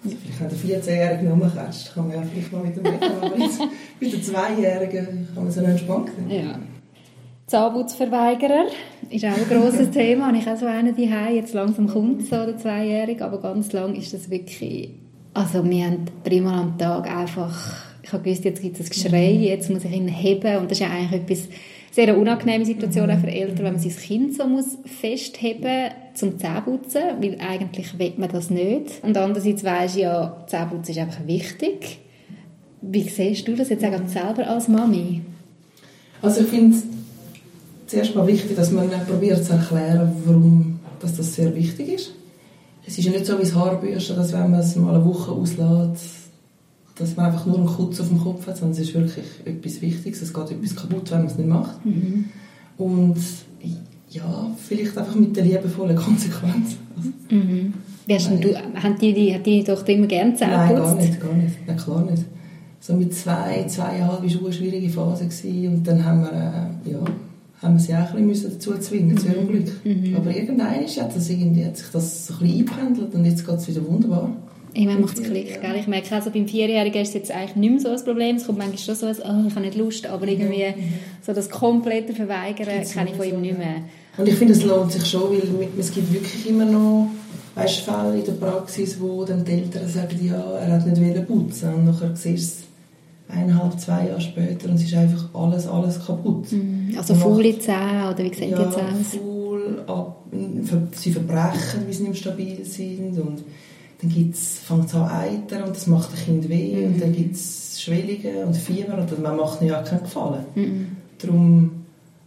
Also 0.06 0.18
vielleicht 0.18 0.40
wenn 0.40 0.70
der 0.70 0.82
14-Jährige 0.84 1.30
rumkratzt, 1.30 1.94
kann 1.94 2.08
man 2.08 2.18
ja 2.18 2.24
vielleicht 2.24 2.52
mal 2.52 2.64
mit 2.64 2.78
dem 2.78 2.86
jetzt 3.42 3.60
bei 4.00 4.08
den 4.08 4.24
Zweijährigen 4.24 5.28
kann 5.34 5.44
man 5.44 5.52
so 5.52 5.62
entspannt 5.62 6.28
nehmen. 6.28 6.48
Ja. 6.48 6.60
Zahnputzverweigerer 7.48 8.66
ist 9.10 9.26
auch 9.26 9.30
ein 9.30 9.48
grosses 9.50 9.90
Thema. 9.92 10.28
Habe 10.28 10.38
ich 10.38 10.48
auch 10.48 10.58
so 10.58 10.66
einen 10.66 10.96
daheim. 10.96 11.36
Jetzt 11.36 11.54
langsam 11.54 11.88
kommt 11.88 12.26
so 12.26 12.36
der 12.36 12.58
Zweijährige, 12.58 13.24
aber 13.24 13.40
ganz 13.40 13.72
lang 13.72 13.96
ist 13.96 14.14
das 14.14 14.30
wirklich... 14.30 14.90
Also 15.34 15.64
wir 15.64 15.86
haben 15.86 16.06
dreimal 16.24 16.60
am 16.60 16.78
Tag 16.78 17.10
einfach... 17.10 17.84
Ich 18.02 18.14
habe 18.14 18.24
gewusst, 18.24 18.46
jetzt 18.46 18.62
gibt 18.62 18.80
es 18.80 18.86
ein 18.86 18.90
Geschrei, 18.90 19.34
mhm. 19.34 19.42
jetzt 19.42 19.70
muss 19.70 19.84
ich 19.84 19.92
ihn 19.92 20.08
heben 20.08 20.58
und 20.58 20.70
das 20.70 20.80
ist 20.80 20.86
ja 20.86 20.92
eigentlich 20.92 21.22
etwas 21.22 21.50
sehr 21.96 22.18
unangenehme 22.18 22.66
Situation 22.66 23.10
auch 23.10 23.20
für 23.20 23.32
Eltern, 23.32 23.60
wenn 23.60 23.74
man 23.74 23.80
sein 23.80 23.96
Kind 23.96 24.36
so 24.36 24.46
muss 24.46 24.78
festheben 24.84 25.92
zum 26.14 26.38
Zähneputzen, 26.38 27.02
weil 27.22 27.38
eigentlich 27.40 27.98
will 27.98 28.14
man 28.18 28.30
das 28.30 28.50
nicht. 28.50 29.02
Und 29.02 29.16
andererseits 29.16 29.64
weisst 29.64 29.96
ja, 29.96 30.44
Zähneputzen 30.48 30.94
ist 30.94 31.00
einfach 31.00 31.26
wichtig. 31.26 32.00
Wie 32.82 33.04
siehst 33.08 33.48
du 33.48 33.56
das 33.56 33.70
jetzt 33.70 33.86
auch 33.86 34.08
selber 34.08 34.46
als 34.46 34.68
Mami? 34.68 35.22
Also 36.22 36.42
ich 36.42 36.48
finde 36.48 36.76
es 36.76 36.84
zuerst 37.88 38.14
mal 38.14 38.28
wichtig, 38.28 38.58
dass 38.58 38.72
man 38.72 38.90
probiert 39.08 39.46
zu 39.46 39.54
erklären, 39.54 40.12
warum 40.26 40.80
dass 41.00 41.16
das 41.16 41.34
sehr 41.34 41.56
wichtig 41.56 41.94
ist. 41.94 42.12
Es 42.86 42.98
ist 42.98 43.06
ja 43.06 43.12
nicht 43.12 43.26
so 43.26 43.38
wie 43.38 43.44
das 43.44 43.56
Haarbürsten, 43.56 44.18
dass 44.18 44.34
wenn 44.34 44.52
man 44.52 44.60
es 44.60 44.76
mal 44.76 44.96
eine 44.96 45.06
Woche 45.06 45.32
auslässt, 45.32 46.25
dass 46.96 47.16
man 47.16 47.26
einfach 47.28 47.46
nur 47.46 47.58
einen 47.58 47.68
Kutz 47.68 48.00
auf 48.00 48.08
dem 48.08 48.20
Kopf 48.22 48.48
hat, 48.48 48.58
sondern 48.58 48.80
es 48.80 48.88
ist 48.88 48.94
wirklich 48.94 49.26
etwas 49.44 49.82
Wichtiges. 49.82 50.22
Es 50.22 50.34
geht 50.34 50.52
etwas 50.52 50.76
kaputt, 50.76 51.12
wenn 51.12 51.20
man 51.20 51.28
es 51.28 51.38
nicht 51.38 51.50
macht. 51.50 51.86
Mhm. 51.86 52.26
Und 52.78 53.18
ja, 54.10 54.52
vielleicht 54.58 54.98
einfach 54.98 55.16
mit 55.16 55.36
der 55.36 55.44
liebevollen 55.44 55.96
Konsequenz. 55.96 56.78
Mhm. 57.30 57.74
Du, 58.08 58.56
hat 58.56 59.02
die, 59.02 59.34
hat 59.34 59.46
die 59.46 59.64
Tochter 59.64 59.90
immer 59.90 60.08
gerne 60.08 60.36
Zähne 60.36 60.52
Nein, 60.52 60.76
gar 60.76 60.96
nicht, 60.96 61.20
gar 61.20 61.34
nicht. 61.34 61.68
Nein, 61.68 61.78
klar 61.78 62.02
nicht. 62.04 62.24
So 62.80 62.94
mit 62.94 63.14
zwei, 63.14 63.66
zweieinhalb 63.68 64.22
war 64.22 64.42
eine 64.44 64.54
schwierige 64.54 64.90
Phase 64.90 65.26
gewesen, 65.26 65.74
und 65.74 65.88
dann 65.88 66.06
haben 66.06 66.22
wir, 66.22 66.32
äh, 66.32 66.92
ja, 66.92 67.00
haben 67.62 67.74
wir 67.74 67.80
sie 67.80 67.96
auch 67.96 68.14
ein 68.14 68.28
bisschen 68.28 68.52
dazu 68.52 68.78
zwingen, 68.78 69.16
mhm. 69.16 69.18
zu 69.18 69.28
ihrem 69.28 69.48
Glück. 69.48 69.72
Mhm. 69.84 70.16
Aber 70.16 70.36
irgendwann 70.36 70.70
hat, 70.70 71.16
das 71.16 71.30
irgendwie, 71.30 71.66
hat 71.66 71.78
sich 71.78 71.88
das 71.92 72.28
so 72.28 72.36
ein 72.36 72.40
bisschen 72.40 72.60
eingependelt 72.60 73.16
und 73.16 73.26
jetzt 73.26 73.46
geht 73.46 73.56
es 73.56 73.68
wieder 73.68 73.86
wunderbar. 73.88 74.30
Irgendwann 74.76 75.02
macht 75.02 75.18
es 75.18 75.24
Klick, 75.24 75.62
gell? 75.62 75.76
Ich 75.80 75.88
merke 75.88 76.14
also 76.14 76.30
beim 76.32 76.48
Vierjährigen 76.48 77.02
ist 77.02 77.10
es 77.10 77.14
jetzt 77.14 77.32
eigentlich 77.32 77.56
nicht 77.56 77.72
mehr 77.72 77.80
so 77.80 77.90
ein 77.90 78.04
Problem. 78.04 78.36
Es 78.36 78.46
kommt 78.46 78.58
manchmal 78.58 78.78
schon 78.78 78.96
so 78.96 79.06
ein, 79.06 79.16
oh, 79.16 79.48
ich 79.48 79.56
habe 79.56 79.66
nicht 79.66 79.78
Lust, 79.78 80.06
aber 80.06 80.28
irgendwie 80.28 80.66
so 81.26 81.34
das 81.34 81.50
komplette 81.50 82.14
Verweigern 82.14 82.84
kenne 82.84 83.10
ich 83.10 83.16
von 83.16 83.26
ihm 83.26 83.42
nicht 83.42 83.58
mehr. 83.58 83.84
Und 84.18 84.28
ich 84.28 84.36
finde, 84.36 84.54
es 84.54 84.64
lohnt 84.64 84.92
sich 84.92 85.06
schon, 85.06 85.32
weil 85.32 85.70
es 85.80 85.94
gibt 85.94 86.12
wirklich 86.12 86.50
immer 86.50 86.66
noch 86.66 87.10
weißt, 87.56 87.80
Fälle 87.82 88.20
in 88.20 88.26
der 88.26 88.34
Praxis, 88.34 89.00
wo 89.00 89.24
dann 89.24 89.44
die 89.44 89.54
Eltern 89.54 89.88
sagen, 89.88 90.20
ja, 90.22 90.58
er 90.58 90.74
hat 90.74 90.86
nicht 90.86 91.28
putzen 91.28 91.74
und 91.74 91.86
nachher 91.86 92.16
siehst 92.16 92.60
du 92.60 92.64
es 93.34 93.36
eineinhalb, 93.36 93.80
zwei 93.80 94.08
Jahre 94.08 94.22
später 94.22 94.70
und 94.70 94.76
es 94.76 94.84
ist 94.84 94.94
einfach 94.94 95.30
alles, 95.34 95.68
alles 95.68 96.06
kaputt. 96.06 96.52
Mhm. 96.52 96.94
Also 96.98 97.16
faule 97.16 97.58
Zähne, 97.58 98.12
oder 98.14 98.24
wie 98.24 98.34
sehen 98.34 98.52
ja, 98.52 98.64
die 98.64 98.76
Zähne 98.76 98.90
aus? 99.00 99.18
faul, 99.18 99.84
ab, 99.88 100.26
sie 100.92 101.12
verbrechen, 101.12 101.86
weil 101.86 101.94
sie 101.94 102.04
nicht 102.04 102.20
stabil 102.20 102.64
sind 102.66 103.18
und 103.20 103.44
dann 104.10 104.34
fängt 104.34 104.86
es 104.86 104.96
an 104.96 105.10
eitern 105.10 105.64
und 105.64 105.76
das 105.76 105.88
macht 105.88 106.12
dem 106.12 106.26
Kind 106.26 106.50
weh 106.50 106.76
mhm. 106.76 106.94
und 106.94 107.02
dann 107.02 107.12
gibt 107.14 107.36
es 107.36 107.82
Schwellungen 107.82 108.48
und 108.48 108.56
Fieber 108.56 108.98
und 108.98 109.22
man 109.22 109.36
macht 109.36 109.62
ihnen 109.62 109.72
ja 109.72 109.82
keinen 109.82 110.04
Gefallen. 110.04 110.46
Mhm. 110.56 110.88
Darum 111.18 111.72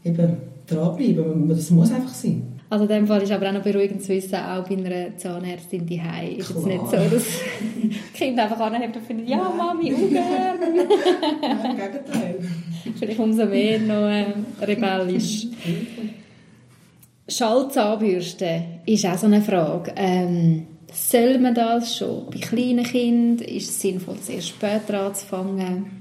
eben 0.05 0.37
dranbleiben, 0.67 1.49
das 1.49 1.71
muss 1.71 1.93
einfach 1.93 2.15
sein. 2.15 2.59
Also 2.71 2.85
in 2.85 2.91
dem 2.91 3.07
Fall 3.07 3.23
ist 3.23 3.33
aber 3.33 3.49
auch 3.49 3.53
noch 3.53 3.63
beruhigend 3.63 4.03
zu 4.03 4.11
wissen, 4.11 4.35
auch 4.35 4.69
bei 4.69 4.77
einer 4.77 5.17
Zahnärztin 5.17 5.87
die 5.87 6.03
ist 6.37 6.51
es 6.51 6.65
nicht 6.67 6.87
so, 6.87 6.97
dass 6.97 7.11
das 7.13 7.23
Kind 8.13 8.39
einfach 8.39 8.61
anhebt 8.61 8.95
und 8.95 9.07
findet, 9.07 9.29
ja 9.29 9.39
Mami, 9.39 9.95
ungern. 9.95 10.59
Nein, 11.41 11.71
im 11.71 11.77
Gegenteil. 11.77 12.39
Vielleicht 12.99 13.19
umso 13.19 13.47
mehr 13.47 13.79
noch 13.79 14.09
äh, 14.09 14.35
rebellisch. 14.63 15.47
Schallzahnbürste 17.27 18.65
ist 18.85 19.07
auch 19.07 19.17
so 19.17 19.27
eine 19.27 19.41
Frage. 19.41 19.93
Ähm, 19.97 20.67
soll 20.93 21.39
man 21.39 21.55
das 21.55 21.97
schon 21.97 22.27
bei 22.31 22.39
kleinen 22.39 22.85
Kindern? 22.85 23.47
Ist 23.47 23.71
es 23.71 23.81
sinnvoll, 23.81 24.17
sehr 24.23 24.41
spät 24.41 24.91
anzufangen? 24.91 25.99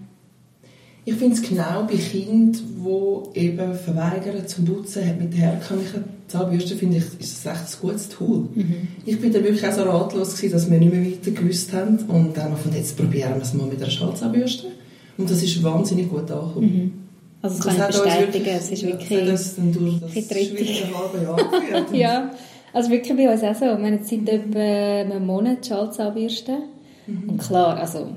Ich 1.06 1.16
finde 1.16 1.36
es 1.36 1.42
genau 1.42 1.88
bei 1.90 1.96
Kindern, 1.96 2.52
die 2.54 3.40
eben 3.40 3.74
verweigern 3.76 4.46
zum 4.46 4.66
Putzen 4.66 5.18
mit 5.18 5.32
der 5.32 5.40
herkömmlichen 5.40 6.04
Zahnbürste, 6.28 6.76
finde 6.76 6.98
ich, 6.98 7.06
ist 7.20 7.46
das 7.46 7.54
echt 7.54 7.76
ein 7.76 7.82
gutes 7.88 8.10
Tool. 8.10 8.50
Mhm. 8.54 8.90
Ich 9.06 9.20
bin 9.20 9.32
dann 9.32 9.44
wirklich 9.44 9.66
auch 9.66 9.72
so 9.72 9.84
ratlos 9.84 10.36
gewesen, 10.36 10.52
dass 10.52 10.70
wir 10.70 10.78
nicht 10.78 10.94
mehr 10.94 11.06
weiter 11.06 11.32
gewusst 11.32 11.72
haben 11.72 11.98
und 12.10 12.36
dann 12.36 12.46
haben 12.46 12.52
wir 12.52 12.58
von 12.58 12.74
jetzt 12.74 12.98
probieren 12.98 13.36
wir 13.36 13.42
es 13.42 13.54
mal 13.54 13.68
mit 13.68 13.82
einer 13.82 13.90
Schallzahnbürste. 13.90 14.68
Und 15.18 15.32
das 15.32 15.42
ist 15.42 15.64
wahnsinnig 15.64 16.10
gut 16.10 16.30
angekommen. 16.30 16.76
Mhm. 16.76 16.92
Also 17.42 17.64
das 17.64 17.78
kann 17.78 17.90
ich 17.90 18.02
bestätigen, 18.02 18.58
es 18.58 18.70
ist 18.72 18.84
wirklich 18.84 19.30
das 19.30 19.56
dann 19.56 19.72
durch 19.72 20.00
das 20.02 20.12
schwierige 20.12 20.98
halbe 20.98 21.24
Jahr 21.24 21.38
geführt. 21.38 21.88
ja. 21.94 22.32
Also 22.74 22.90
wirklich 22.92 23.16
bei 23.18 23.32
uns 23.32 23.44
auch 23.44 23.56
so. 23.56 23.66
Wir 23.66 23.72
haben 23.72 23.94
jetzt 23.94 24.10
seit 24.10 24.28
etwa 24.28 24.60
einem 24.60 25.26
Monat 25.26 25.66
Schalzahnbürste. 25.66 26.58
Mhm. 27.08 27.30
Und 27.30 27.38
klar, 27.42 27.78
also 27.78 28.10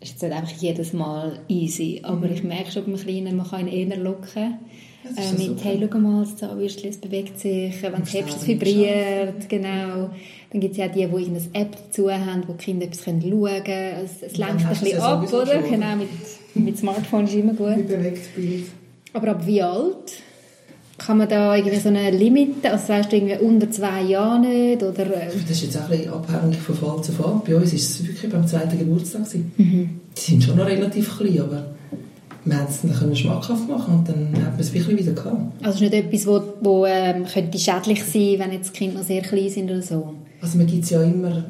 ist 0.00 0.12
jetzt 0.12 0.22
nicht 0.22 0.32
einfach 0.34 0.52
jedes 0.52 0.92
Mal 0.92 1.38
easy, 1.48 2.00
aber 2.02 2.26
mhm. 2.26 2.32
ich 2.34 2.42
merke 2.42 2.72
schon 2.72 2.84
beim 2.84 2.96
Kleinen, 2.96 3.36
man 3.36 3.48
kann 3.48 3.68
ihn 3.68 3.90
eher 3.90 3.96
locken. 3.96 4.58
Äh, 5.16 5.32
mit, 5.32 5.40
super. 5.40 5.64
hey, 5.64 5.88
schau 5.90 5.98
mal, 5.98 6.22
das 6.22 6.36
Zahnbürstchen, 6.36 6.90
es 6.90 6.96
bewegt 6.96 7.38
sich, 7.38 7.82
wenn 7.82 7.92
du 7.92 8.10
hebst, 8.10 8.36
es 8.36 8.46
vibriert, 8.46 9.48
genau. 9.48 10.10
Dann 10.50 10.60
gibt 10.60 10.72
es 10.72 10.78
ja 10.78 10.86
die, 10.86 11.06
die 11.06 11.26
eine 11.26 11.40
App 11.54 11.76
dazu 11.76 12.10
haben, 12.10 12.44
wo 12.46 12.52
die 12.52 12.64
Kinder 12.64 12.86
etwas 12.86 13.04
schauen 13.04 13.20
können. 13.20 14.04
Es, 14.04 14.22
es 14.22 14.36
lenkt 14.36 14.64
ein 14.64 14.68
bisschen 14.68 15.00
ab, 15.00 15.32
oder? 15.32 15.60
Schon. 15.60 15.70
Genau, 15.70 15.96
mit, 15.96 16.08
mit 16.54 16.78
Smartphone 16.78 17.24
ist 17.24 17.34
immer 17.34 17.54
gut. 17.54 17.76
Wie 17.76 17.82
bewegt 17.82 18.34
Bild. 18.36 18.66
Aber 19.12 19.28
ab 19.28 19.46
wie 19.46 19.62
alt? 19.62 20.12
Kann 21.06 21.18
man 21.18 21.28
da 21.28 21.56
irgendwie 21.56 21.78
so 21.78 21.88
eine 21.88 22.10
Limite, 22.10 22.70
also 22.70 22.88
weißt 22.88 23.10
du, 23.10 23.16
irgendwie 23.16 23.38
unter 23.44 23.70
zwei 23.70 24.02
Jahren 24.02 24.42
nicht, 24.42 24.82
oder? 24.82 25.06
Äh? 25.06 25.30
Das 25.32 25.50
ist 25.50 25.62
jetzt 25.62 25.76
auch 25.78 25.90
ein 25.90 25.98
bisschen 25.98 26.12
abhängig 26.12 26.58
von 26.58 26.74
Fall 26.76 27.02
zu 27.02 27.12
Fall. 27.12 27.42
Bei 27.44 27.56
uns 27.56 27.72
war 27.72 27.76
es 27.76 28.06
wirklich 28.06 28.30
beim 28.30 28.46
zweiten 28.46 28.78
Geburtstag. 28.78 29.22
Mhm. 29.56 30.00
Die 30.16 30.20
sind 30.20 30.44
schon 30.44 30.56
noch 30.56 30.66
relativ 30.66 31.16
klein, 31.16 31.40
aber 31.40 31.64
wir 32.44 32.58
haben 32.58 32.66
es 32.68 32.80
dann 32.82 33.16
schmackhaft 33.16 33.68
machen 33.68 33.94
und 33.94 34.08
dann 34.08 34.44
hat 34.44 34.52
man 34.52 34.60
es 34.60 34.72
wirklich 34.72 34.98
wieder 34.98 35.12
gehabt. 35.12 35.40
Also 35.62 35.68
es 35.70 35.74
ist 35.76 35.80
nicht 35.80 35.94
etwas, 35.94 36.26
wo, 36.26 36.42
wo 36.60 36.86
ähm, 36.86 37.24
könnte 37.24 37.58
schädlich 37.58 38.02
sein 38.04 38.38
wenn 38.38 38.52
jetzt 38.52 38.74
die 38.74 38.78
Kinder 38.78 38.98
noch 38.98 39.06
sehr 39.06 39.22
klein 39.22 39.48
sind 39.48 39.70
oder 39.70 39.82
so? 39.82 40.14
Also 40.40 40.58
man 40.58 40.66
gibt 40.66 40.84
es 40.84 40.90
ja 40.90 41.02
immer 41.02 41.44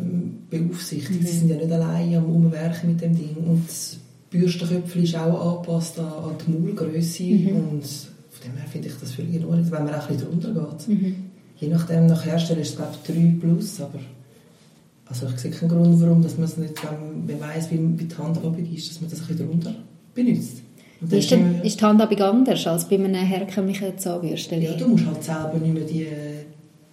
beaufsichtigt. 0.50 1.22
Mhm. 1.22 1.26
Sie 1.26 1.38
sind 1.38 1.48
ja 1.48 1.56
nicht 1.56 1.72
alleine 1.72 2.18
am 2.18 2.26
Umwerken 2.26 2.90
mit 2.90 3.00
dem 3.00 3.16
Ding. 3.16 3.36
Und 3.36 3.66
das 3.66 3.96
Bürstenköpfchen 4.30 5.02
ist 5.02 5.16
auch 5.16 5.56
angepasst 5.56 5.98
an, 5.98 6.06
an 6.06 6.34
die 6.46 6.52
Maulgröße 6.52 7.22
mhm. 7.22 7.56
und 7.56 7.82
dem 8.44 8.56
her 8.56 8.66
finde 8.70 8.88
ich 8.88 8.94
das 8.98 9.12
völlig 9.12 9.34
in 9.34 9.44
Ordnung, 9.44 9.70
wenn 9.70 9.84
man 9.84 9.94
auch 9.94 10.08
ein 10.08 10.16
bisschen 10.16 10.40
drunter 10.40 10.52
geht. 10.52 10.88
Mhm. 10.88 11.16
Je 11.56 11.68
nachdem, 11.68 12.06
nach 12.06 12.24
Hersteller 12.24 12.60
ist 12.60 12.70
es 12.70 12.76
glaube 12.76 12.92
ich 13.06 13.14
3 13.14 13.34
plus, 13.40 13.80
aber 13.80 14.00
also 15.06 15.26
ich 15.26 15.40
sehe 15.40 15.50
keinen 15.50 15.68
Grund, 15.68 16.00
warum 16.00 16.22
dass 16.22 16.36
man 16.36 16.44
es 16.44 16.56
nicht, 16.56 16.74
wenn 16.82 17.38
man 17.38 17.48
weiss, 17.48 17.70
wie, 17.70 17.78
wie 17.98 18.04
die 18.04 18.16
Handhabung 18.16 18.56
ist, 18.56 18.90
dass 18.90 19.00
man 19.00 19.10
das 19.10 19.20
ein 19.20 19.26
bisschen 19.26 19.48
drunter 19.48 19.74
benutzt. 20.14 20.62
Ist, 21.10 21.30
denn, 21.32 21.60
ist 21.62 21.80
die 21.80 21.84
Handhabung 21.84 22.20
anders 22.20 22.66
als 22.66 22.88
bei 22.88 22.94
einem 22.94 23.14
herkömmlichen 23.14 23.98
Zahnbürsten? 23.98 24.62
Ja, 24.62 24.72
du 24.74 24.88
musst 24.88 25.04
halt 25.06 25.22
selber 25.22 25.58
nicht 25.60 25.74
mehr 25.74 25.84
die, 25.84 26.06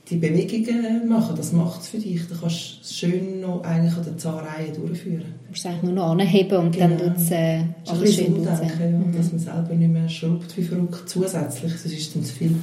die 0.10 0.16
Bewegungen 0.18 1.08
machen, 1.08 1.36
das 1.38 1.52
macht 1.54 1.82
es 1.82 1.90
für 1.90 1.98
dich. 1.98 2.28
Du 2.28 2.36
kannst 2.40 2.80
es 2.82 2.98
schön 2.98 3.42
noch 3.42 3.64
eigentlich 3.64 3.96
an 3.96 4.04
der 4.04 4.18
Zahnreihe 4.18 4.72
durchführen. 4.72 5.26
Du 5.44 5.50
musst 5.50 5.60
es 5.60 5.66
eigentlich 5.66 5.84
nur 5.84 5.94
noch 5.94 6.12
anheben 6.12 6.58
und 6.58 6.72
genau. 6.72 6.88
dann 6.88 6.98
tut 6.98 7.18
es 7.18 7.32
äh, 7.32 7.62
alles 7.88 8.16
schön 8.16 8.34
umdenken, 8.34 8.80
ja, 8.80 8.88
mhm. 8.88 9.16
dass 9.16 9.32
man 9.32 9.40
selber 9.40 9.74
nicht 9.76 9.92
mehr 9.92 10.10
schrubbt 10.10 10.58
wie 10.58 10.64
verrückt 10.64 11.08
zusätzlich, 11.08 11.72
das 11.72 11.86
ist 11.86 12.16
dann 12.16 12.24
zu 12.24 12.34
viel. 12.34 12.56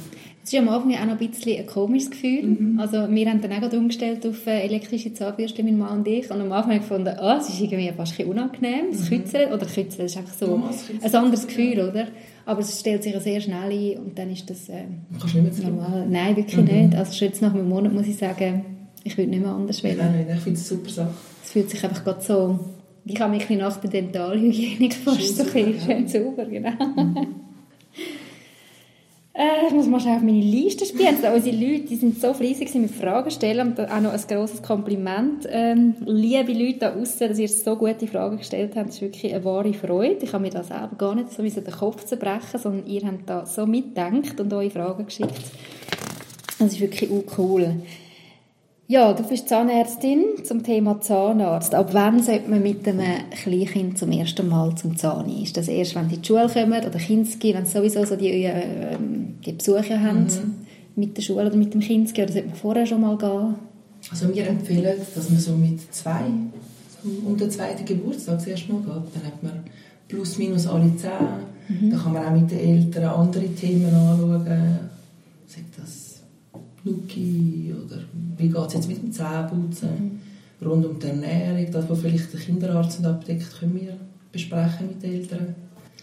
Das 0.47 0.53
ist 0.53 0.59
am 0.59 0.69
Anfang 0.69 0.95
auch 0.95 1.05
noch 1.05 1.19
ein 1.19 1.29
bisschen 1.29 1.59
ein 1.59 1.65
komisches 1.65 2.09
Gefühl. 2.09 2.43
Mhm. 2.43 2.79
Also 2.79 3.09
wir 3.09 3.29
haben 3.29 3.41
dann 3.41 3.51
auch 3.51 3.73
umgestellt 3.73 4.25
auf 4.25 4.47
äh, 4.47 4.61
elektrische 4.61 5.13
Zahnbürste, 5.13 5.61
mein 5.61 5.77
Mann 5.77 5.99
und 5.99 6.07
ich. 6.07 6.31
Und 6.31 6.39
am 6.39 6.53
Anfang 6.53 6.77
gefunden, 6.77 7.13
oh, 7.21 7.35
es 7.37 7.49
ist 7.49 7.59
irgendwie 7.59 7.91
fast 7.91 8.17
ein 8.17 8.27
unangenehm, 8.27 8.85
das 8.91 9.01
mhm. 9.01 9.07
Kützeln. 9.07 9.51
Oder 9.51 9.65
Kützeln 9.65 10.05
ist 10.05 10.15
einfach 10.15 10.33
so 10.33 10.63
ein 11.03 11.15
anderes 11.15 11.47
Gefühl, 11.47 11.89
oder? 11.89 12.07
Aber 12.47 12.61
es 12.61 12.79
stellt 12.79 13.03
sich 13.03 13.13
sehr 13.19 13.41
schnell 13.41 13.71
ein 13.71 13.97
und 13.97 14.17
dann 14.17 14.31
ist 14.31 14.49
das 14.49 14.69
äh, 14.69 14.85
normal. 15.61 16.07
Nein, 16.09 16.37
wirklich 16.37 16.55
mhm. 16.55 16.63
nicht. 16.63 16.95
Also 16.95 17.11
schon 17.11 17.27
jetzt 17.27 17.41
nach 17.41 17.53
einem 17.53 17.67
Monat 17.67 17.91
muss 17.91 18.07
ich 18.07 18.15
sagen, 18.15 18.87
ich 19.03 19.17
würde 19.17 19.31
nicht 19.31 19.41
mehr 19.41 19.51
anders 19.51 19.83
wählen. 19.83 19.97
Nein, 19.97 20.25
nein, 20.25 20.37
ich 20.37 20.43
finde 20.43 20.57
es 20.57 20.65
super 20.65 20.89
Sache. 20.89 21.13
Es 21.43 21.51
fühlt 21.51 21.69
sich 21.69 21.83
einfach 21.83 22.05
gerade 22.05 22.21
so... 22.21 22.57
Ich 23.03 23.19
habe 23.19 23.35
mich 23.35 23.49
nach 23.49 23.77
der 23.77 23.89
Dentalhygiene 23.89 24.93
fast 24.93 25.35
so 25.35 25.43
ein 25.43 25.49
bisschen 25.51 25.79
schön 25.81 26.07
sauber, 26.07 26.45
genau. 26.45 26.71
Mhm. 26.71 27.46
Äh, 29.37 29.67
ich 29.67 29.73
muss 29.73 29.85
mal 29.85 29.99
schnell 29.99 30.15
auf 30.15 30.23
meine 30.23 30.41
Liste 30.41 30.83
spielen. 30.83 31.15
Also 31.15 31.27
unsere 31.27 31.55
Leute 31.55 31.83
die 31.83 31.95
sind 31.95 32.19
so 32.19 32.33
fleissig 32.33 32.73
mit 32.73 32.89
Fragen 32.89 33.29
stellen 33.29 33.67
und 33.67 33.79
auch 33.79 34.01
noch 34.01 34.11
ein 34.11 34.21
grosses 34.27 34.63
Kompliment. 34.63 35.47
Ähm, 35.47 35.93
liebe 36.05 36.53
Leute 36.53 36.79
da 36.79 36.95
außen, 36.95 37.29
dass 37.29 37.37
ihr 37.37 37.47
so 37.47 37.75
gute 37.75 38.07
Fragen 38.07 38.37
gestellt 38.39 38.75
habt, 38.75 38.87
das 38.87 38.95
ist 38.95 39.01
wirklich 39.01 39.35
eine 39.35 39.45
wahre 39.45 39.75
Freude. 39.75 40.17
Ich 40.23 40.33
habe 40.33 40.41
mir 40.41 40.49
da 40.49 40.63
selber 40.63 40.89
gar 40.97 41.13
nicht 41.13 41.31
so 41.31 41.43
den 41.43 41.71
Kopf 41.71 42.05
zerbrechen, 42.05 42.59
sondern 42.59 42.87
ihr 42.87 43.05
habt 43.05 43.29
da 43.29 43.45
so 43.45 43.67
mitgedacht 43.67 44.39
und 44.39 44.51
eure 44.51 44.71
Fragen 44.71 45.05
geschickt. 45.05 45.39
Das 46.57 46.73
ist 46.73 46.79
wirklich 46.79 47.11
auch 47.11 47.37
cool. 47.37 47.75
Ja, 48.89 49.11
du 49.13 49.23
bist 49.23 49.49
Zahnärztin 49.49 50.23
zum 50.45 50.63
Thema 50.63 51.01
Zahnarzt. 51.01 51.75
Ab 51.75 51.89
wann 51.91 52.23
sollte 52.23 52.49
man 52.49 52.63
mit 52.63 52.87
einem 52.87 53.29
Kleinkind 53.31 53.97
zum 53.97 54.11
ersten 54.11 54.47
Mal 54.47 54.75
zum 54.75 54.95
Zahn? 54.95 55.29
Ist 55.29 55.57
das 55.57 55.67
erst, 55.67 55.95
wenn 55.95 56.07
sie 56.07 56.15
in 56.15 56.21
die 56.21 56.27
Schule 56.27 56.47
kommen 56.47 56.71
oder 56.71 56.97
Kinski, 56.97 57.53
wenn 57.53 57.65
sie 57.65 57.73
sowieso 57.73 58.05
so 58.05 58.15
die, 58.15 58.45
äh, 58.45 58.97
die 59.45 59.51
Besuche 59.51 60.01
haben 60.01 60.23
mhm. 60.23 60.55
mit 60.95 61.17
der 61.17 61.21
Schule 61.21 61.47
oder 61.47 61.55
mit 61.57 61.73
dem 61.73 61.81
Kinski? 61.81 62.23
Oder 62.23 62.31
sollte 62.31 62.47
man 62.47 62.55
vorher 62.55 62.85
schon 62.85 63.01
mal 63.01 63.17
gehen? 63.17 63.55
Also 64.09 64.33
wir 64.33 64.47
empfehlen, 64.47 64.97
dass 65.13 65.29
man 65.29 65.39
so 65.39 65.51
mit 65.51 65.93
zwei, 65.93 66.21
um 67.25 67.35
den 67.37 67.51
zweiten 67.51 67.83
Geburtstag 67.83 68.39
zuerst 68.39 68.69
mal 68.69 68.79
geht. 68.79 69.15
Dann 69.15 69.25
hat 69.25 69.43
man 69.43 69.63
plus 70.07 70.37
minus 70.37 70.65
alle 70.65 70.95
Zähne 70.95 71.39
Mhm. 71.67 71.91
Da 71.91 71.97
kann 71.97 72.13
man 72.13 72.25
auch 72.25 72.31
mit 72.31 72.51
den 72.51 72.59
Eltern 72.59 73.05
andere 73.05 73.47
Themen 73.49 73.93
anschauen. 73.93 74.45
Sagt 75.47 75.77
das 75.77 75.96
Nuki 76.87 77.73
oder 77.85 78.01
wie 78.37 78.47
geht 78.47 78.67
es 78.67 78.73
jetzt 78.73 78.87
mit 78.87 79.01
dem 79.01 79.11
Zähneputzen? 79.11 79.89
Mhm. 80.59 80.67
Rund 80.67 80.85
um 80.85 80.99
die 80.99 81.07
Ernährung, 81.07 81.71
das, 81.71 81.89
was 81.89 81.99
vielleicht 81.99 82.33
der 82.33 82.39
Kinderarzt 82.39 82.99
nicht 82.99 83.07
abdeckt, 83.09 83.59
können 83.59 83.75
wir 83.75 83.97
besprechen 84.31 84.87
mit 84.87 85.03
den 85.03 85.13
Eltern. 85.13 85.55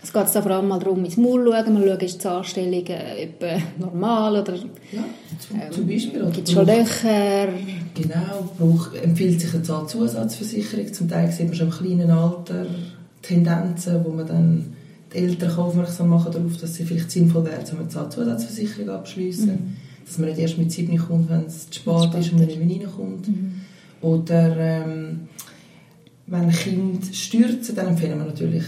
Es 0.02 0.12
geht 0.12 0.22
da 0.34 0.42
vor 0.42 0.50
allem 0.50 0.68
mal 0.68 0.78
darum, 0.78 1.02
ins 1.04 1.16
Maul 1.16 1.50
schauen, 1.50 1.72
man 1.72 1.82
schaut, 1.82 2.02
ist 2.02 2.16
die 2.16 2.18
Zahnstellung 2.18 2.86
äh, 2.86 3.28
normal 3.78 4.42
oder... 4.42 4.54
Ja, 4.54 5.02
zum, 5.38 5.56
ähm, 5.56 5.72
zum 5.72 5.88
Beispiel. 5.88 6.30
Gibt 6.30 6.46
es 6.46 6.52
schon 6.52 6.66
Löcher? 6.66 7.48
Genau, 7.94 8.52
braucht, 8.58 8.94
empfiehlt 9.02 9.40
sich 9.40 9.54
eine 9.54 9.62
Zahnzusatzversicherung. 9.62 10.92
Zum 10.92 11.08
Teil 11.08 11.32
sieht 11.32 11.46
man 11.46 11.56
schon 11.56 11.68
im 11.68 11.72
kleinen 11.72 12.10
Alter 12.10 12.66
Tendenzen, 13.22 14.04
wo 14.04 14.10
man 14.10 14.26
dann 14.26 14.74
die 15.12 15.18
Eltern 15.18 15.56
aufmerksam 15.56 16.10
machen 16.10 16.32
darauf, 16.32 16.60
dass 16.60 16.78
es 16.78 16.86
vielleicht 16.86 17.10
sinnvoll 17.10 17.46
wäre, 17.46 17.56
eine 17.56 17.88
Zahnzusatzversicherung 17.88 18.90
abzuschließen. 18.90 19.46
Mhm. 19.46 19.76
Dass 20.06 20.18
man 20.18 20.28
nicht 20.28 20.40
erst 20.40 20.58
mit 20.58 20.70
sieben 20.70 20.96
kommt, 20.98 21.30
wenn 21.30 21.46
es 21.46 21.70
zu 21.70 21.80
spät 21.80 22.14
ist 22.20 22.32
und 22.32 22.38
man 22.38 22.46
nicht 22.46 22.58
mehr 22.58 22.80
reinkommt. 22.80 23.28
Mhm. 23.28 23.52
Oder 24.02 24.56
ähm, 24.58 25.20
wenn 26.26 26.50
Kinder 26.50 27.06
stürzen, 27.12 27.74
dann 27.74 27.88
empfehlen 27.88 28.18
wir 28.18 28.26
natürlich 28.26 28.64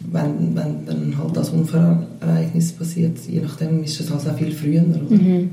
wenn, 0.00 0.54
wenn 0.54 0.86
dann 0.86 1.18
halt 1.18 1.36
das 1.36 1.50
Unfallereignis 1.50 2.72
passiert, 2.72 3.18
je 3.26 3.40
nachdem 3.40 3.82
ist 3.82 3.98
das 4.00 4.10
halt 4.10 4.28
auch 4.28 4.38
viel 4.38 4.52
früher. 4.52 4.82
Mhm. 4.82 5.50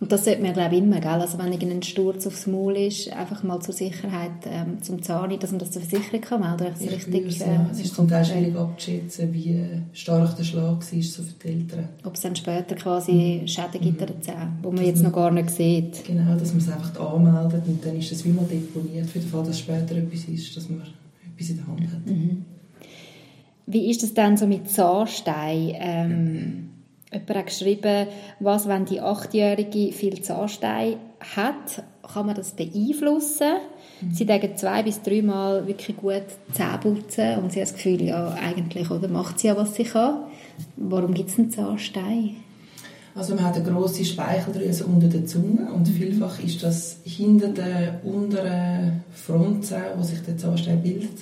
Und 0.00 0.10
das 0.10 0.24
sollte 0.24 0.40
man, 0.40 0.54
glaube 0.54 0.74
ich, 0.74 0.82
immer, 0.82 0.98
gell? 0.98 1.10
Also 1.10 1.38
wenn 1.38 1.52
ein 1.52 1.82
Sturz 1.82 2.26
aufs 2.26 2.46
Maul 2.46 2.74
ist, 2.74 3.12
einfach 3.12 3.42
mal 3.42 3.60
zur 3.60 3.74
Sicherheit 3.74 4.30
ähm, 4.46 4.82
zum 4.82 5.02
Zahnarzt, 5.02 5.42
dass 5.42 5.50
man 5.50 5.58
das 5.58 5.72
zur 5.72 5.82
Versicherung 5.82 6.22
kann 6.22 6.40
melden 6.40 6.74
kann. 6.74 6.88
Richtig, 6.88 7.40
äh, 7.42 7.58
es 7.70 7.80
ist 7.80 7.94
zum 7.94 8.08
Teil 8.08 8.24
schwierig 8.24 8.56
abzuschätzen, 8.56 9.34
wie 9.34 9.62
stark 9.92 10.34
der 10.38 10.44
Schlag 10.44 10.80
war 10.80 11.02
so 11.02 11.22
für 11.22 11.34
die 11.44 11.48
Eltern. 11.48 11.88
Ob 12.02 12.14
es 12.14 12.22
dann 12.22 12.34
später 12.34 12.74
quasi 12.76 13.40
mhm. 13.42 13.46
Schäden 13.46 13.80
gibt 13.82 14.00
mhm. 14.00 14.06
an 14.06 14.14
den 14.14 14.22
Zähnen, 14.22 14.58
die 14.64 14.68
man 14.68 14.84
jetzt 14.86 15.02
noch 15.02 15.12
gar 15.12 15.30
nicht 15.30 15.50
sieht. 15.50 16.04
Genau, 16.06 16.34
dass 16.34 16.54
man 16.54 16.62
es 16.62 16.70
einfach 16.70 16.98
anmeldet 16.98 17.62
und 17.66 17.84
dann 17.84 17.96
ist 17.98 18.10
es 18.10 18.24
wie 18.24 18.30
mal 18.30 18.46
deponiert, 18.46 19.06
für 19.06 19.18
den 19.18 19.28
Fall, 19.28 19.44
dass 19.44 19.58
später 19.58 19.96
etwas 19.96 20.24
ist, 20.24 20.56
dass 20.56 20.66
man 20.70 20.80
etwas 20.80 21.50
in 21.50 21.56
der 21.58 21.66
Hand 21.66 21.82
hat. 21.82 22.06
Mhm. 22.06 22.44
Wie 23.66 23.90
ist 23.90 24.02
es 24.02 24.14
dann 24.14 24.38
so 24.38 24.46
mit 24.46 24.70
Zahnstein? 24.70 25.74
Ähm, 25.78 26.66
jemand 27.12 27.34
hat 27.34 27.46
geschrieben, 27.46 28.06
was, 28.38 28.68
wenn 28.68 28.84
die 28.84 29.00
Achtjährige 29.00 29.92
viel 29.92 30.20
Zahnstein 30.22 30.96
hat, 31.34 31.82
kann 32.12 32.26
man 32.26 32.34
das 32.34 32.52
beeinflussen? 32.52 33.54
Mhm. 34.00 34.14
Sie 34.14 34.26
denken 34.26 34.56
zwei 34.56 34.82
bis 34.82 35.02
dreimal 35.02 35.66
wirklich 35.66 35.96
gut 35.96 36.24
Zähne 36.52 36.78
putzen 36.80 37.38
und 37.38 37.52
sie 37.52 37.60
hat 37.60 37.68
das 37.68 37.74
Gefühl, 37.74 38.02
ja, 38.02 38.34
eigentlich, 38.34 38.90
oder 38.90 39.08
macht 39.08 39.40
sie 39.40 39.48
ja, 39.48 39.56
was 39.56 39.74
sie 39.74 39.84
kann. 39.84 40.24
Warum 40.76 41.14
gibt 41.14 41.30
es 41.30 41.38
einen 41.38 41.50
Zahnstein? 41.50 42.36
Also 43.14 43.34
man 43.34 43.44
hat 43.44 43.56
eine 43.56 43.64
grosse 43.64 44.04
Speicheldrüse 44.04 44.86
unter 44.86 45.08
der 45.08 45.26
Zunge 45.26 45.70
und 45.72 45.88
vielfach 45.88 46.42
ist 46.42 46.62
das 46.62 46.98
hinter 47.04 47.48
der 47.48 48.00
unteren 48.04 49.02
Frontzähne, 49.12 49.94
wo 49.96 50.02
sich 50.02 50.20
der 50.22 50.38
Zahnstein 50.38 50.80
bildet, 50.80 51.18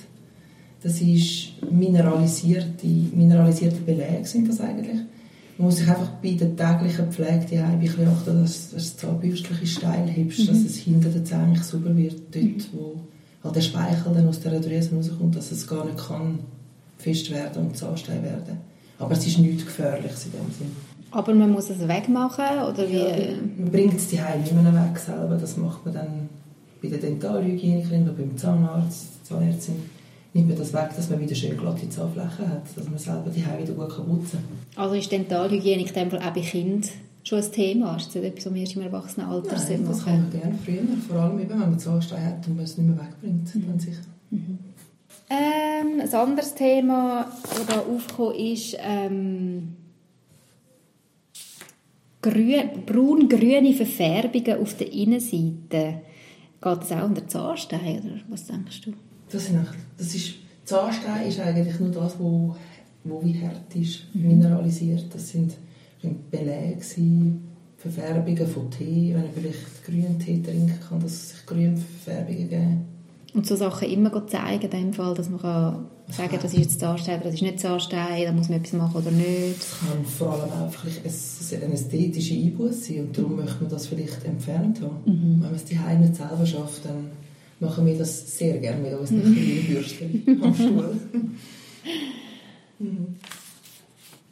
das 0.81 1.01
ist 1.01 1.53
mineralisierte, 1.69 2.87
mineralisierte 2.87 3.81
Belege 3.81 4.23
sind 4.23 4.47
das 4.47 4.61
eigentlich. 4.61 4.99
Man 5.59 5.65
muss 5.65 5.75
sich 5.75 5.89
einfach 5.89 6.07
bei 6.23 6.31
der 6.31 6.55
täglichen 6.55 7.11
Pflege 7.11 7.45
die 7.51 7.57
ein 7.57 7.81
bisschen 7.81 8.07
achten, 8.07 8.41
dass, 8.41 8.71
das 8.71 8.95
Zahnbürstchen 8.95 9.67
steil 9.67 10.07
hebst, 10.07 10.39
mhm. 10.39 10.47
dass 10.47 10.57
es 10.59 10.77
hinter 10.77 11.09
den 11.09 11.25
Zähnen 11.25 11.61
sauber 11.61 11.97
wird, 11.97 12.15
dort 12.31 12.45
mhm. 12.45 12.63
wo 12.71 13.01
halt 13.43 13.57
der 13.57 13.61
Speichel 13.61 14.13
dann 14.13 14.29
aus 14.29 14.39
der 14.39 14.57
Drüse 14.57 14.95
rauskommt, 14.95 15.35
dass 15.35 15.51
es 15.51 15.67
gar 15.67 15.83
nicht 15.83 15.97
kann 15.97 16.39
fest 16.97 17.29
werden 17.29 17.65
und 17.65 17.75
Zahnstein 17.75 18.23
werden. 18.23 18.57
Aber 18.99 19.11
es 19.11 19.27
ist 19.27 19.37
nichts 19.37 19.65
Gefährliches 19.65 20.27
in 20.27 20.31
dem 20.31 20.51
Sinn. 20.57 20.71
Aber 21.11 21.33
man 21.33 21.51
muss 21.51 21.69
es 21.69 21.85
wegmachen, 21.85 22.59
oder 22.65 22.89
wie? 22.89 22.95
Ja, 22.95 23.35
man 23.57 23.69
bringt 23.69 23.95
es 23.95 24.07
die 24.07 24.21
Heim 24.21 24.39
nicht 24.39 24.53
mehr 24.53 24.73
weg 24.73 24.97
selber. 24.97 25.35
Das 25.35 25.57
macht 25.57 25.83
man 25.83 25.93
dann 25.93 26.29
bei 26.81 26.87
der 26.87 26.99
Dentalhygienikerin 26.99 28.03
oder 28.03 28.13
beim 28.13 28.37
Zahnarzt, 28.37 29.25
Zahnärztin 29.25 29.75
nimmt 30.33 30.49
man 30.49 30.57
das 30.57 30.73
weg, 30.73 30.89
dass 30.95 31.09
man 31.09 31.19
wieder 31.19 31.35
schön 31.35 31.57
glatte 31.57 31.89
Zahnflächen 31.89 32.47
hat, 32.47 32.63
dass 32.75 32.89
man 32.89 32.97
selber 32.97 33.29
die 33.29 33.45
Haare 33.45 33.61
wieder 33.61 33.73
gut 33.73 33.89
putzen 33.89 34.39
kann. 34.75 34.83
Also 34.83 34.95
ist 34.95 35.11
Dentalhygiene 35.11 35.85
in 35.87 35.93
dem 35.93 36.11
Fall 36.11 36.19
auch 36.19 36.33
bei 36.33 36.41
Kindern 36.41 36.83
schon 37.23 37.39
ein 37.39 37.51
Thema? 37.51 37.95
Ist 37.97 38.15
das 38.15 38.23
etwas, 38.23 38.45
was 38.45 38.53
wir 38.53 38.61
erst 38.61 38.75
im 38.75 38.81
Erwachsenenalter 38.81 39.55
Nein, 39.55 39.81
machen? 39.81 39.85
das 39.87 40.05
kann 40.05 40.21
man 40.21 40.31
gerne 40.31 40.59
früher, 40.63 40.97
vor 41.07 41.19
allem 41.19 41.39
eben, 41.39 41.49
wenn 41.49 41.59
man 41.59 41.79
Zahnstein 41.79 42.25
hat 42.25 42.47
und 42.47 42.55
man 42.55 42.65
es 42.65 42.77
nicht 42.77 42.87
mehr 42.87 42.97
wegbringt, 43.05 43.55
mhm. 43.55 43.67
dann 43.67 43.79
sicher. 43.79 44.01
Mhm. 44.31 44.59
Ähm, 45.31 46.01
ein 46.01 46.13
anderes 46.13 46.55
Thema, 46.55 47.31
das 47.43 47.65
da 47.67 47.79
aufgekommen 47.81 48.35
ist, 48.35 48.77
ähm, 48.79 49.75
braun-grüne 52.21 53.73
Verfärbungen 53.73 54.59
auf 54.59 54.75
der 54.75 54.91
Innenseite. 54.91 56.01
Geht 56.61 56.81
das 56.81 56.91
auch 56.91 57.03
unter 57.03 57.27
Zahnstein, 57.27 58.01
oder 58.03 58.21
was 58.27 58.45
denkst 58.45 58.81
du? 58.81 58.93
Das, 59.31 59.49
das 59.97 60.15
ist, 60.15 60.33
Zahnstein 60.65 61.27
ist 61.27 61.39
eigentlich 61.39 61.79
nur 61.79 61.91
das, 61.91 62.19
wo, 62.19 62.55
wo 63.03 63.23
wie 63.23 63.39
hart 63.41 63.75
ist, 63.75 64.13
mhm. 64.13 64.27
mineralisiert. 64.27 65.05
Das 65.13 65.29
sind 65.29 65.55
Belege, 66.31 66.79
Verfärbungen 67.77 68.47
von 68.47 68.69
Tee. 68.69 69.13
Wenn 69.15 69.25
ich 69.25 69.31
vielleicht 69.31 69.85
grünen 69.85 70.19
Tee 70.19 70.41
trinken 70.41 70.79
kann, 70.87 70.99
dass 70.99 71.11
es 71.11 71.29
sich 71.29 71.45
grüne 71.45 71.77
Verfärbungen 71.77 72.49
geben. 72.49 72.85
Und 73.33 73.45
so 73.45 73.55
Sachen 73.55 73.89
immer 73.89 74.27
zeigen, 74.27 74.63
in 74.65 74.71
dem 74.71 74.93
Fall, 74.93 75.13
dass 75.13 75.29
man 75.29 75.39
kann 75.39 75.85
sagen 76.07 76.29
kann, 76.29 76.39
das 76.41 76.53
ist 76.53 76.59
jetzt 76.59 76.79
Zahnstein, 76.79 77.21
das 77.23 77.35
ist 77.35 77.41
nicht 77.41 77.59
Zahnstein, 77.59 78.25
da 78.25 78.31
muss 78.31 78.49
man 78.49 78.59
etwas 78.59 78.73
machen 78.73 78.95
oder 78.95 79.11
nicht. 79.11 79.59
Das 79.59 79.79
kann 79.79 80.05
vor 80.05 80.33
allem 80.33 80.63
einfach 80.63 80.85
eine 80.85 81.73
ästhetische 81.73 82.33
Einbuße 82.33 82.73
sein 82.73 83.01
und 83.01 83.17
darum 83.17 83.35
möchte 83.35 83.61
man 83.61 83.69
das 83.69 83.87
vielleicht 83.87 84.25
entfernt 84.25 84.81
haben. 84.81 84.97
Mhm. 85.05 85.33
Wenn 85.33 85.39
man 85.41 85.55
es 85.55 85.65
die 85.65 85.75
nicht 85.75 86.15
selber 86.15 86.45
schafft, 86.45 86.85
dann 86.85 87.11
machen 87.59 87.85
wir 87.85 87.97
das 87.97 88.37
sehr 88.37 88.57
gerne 88.57 88.81
mit 88.81 88.93
unseren 88.97 89.21
kleinen 89.21 89.65
Bürsten 89.67 90.39
am 90.41 90.53
Stuhl. 90.53 90.99
mhm. 92.79 93.15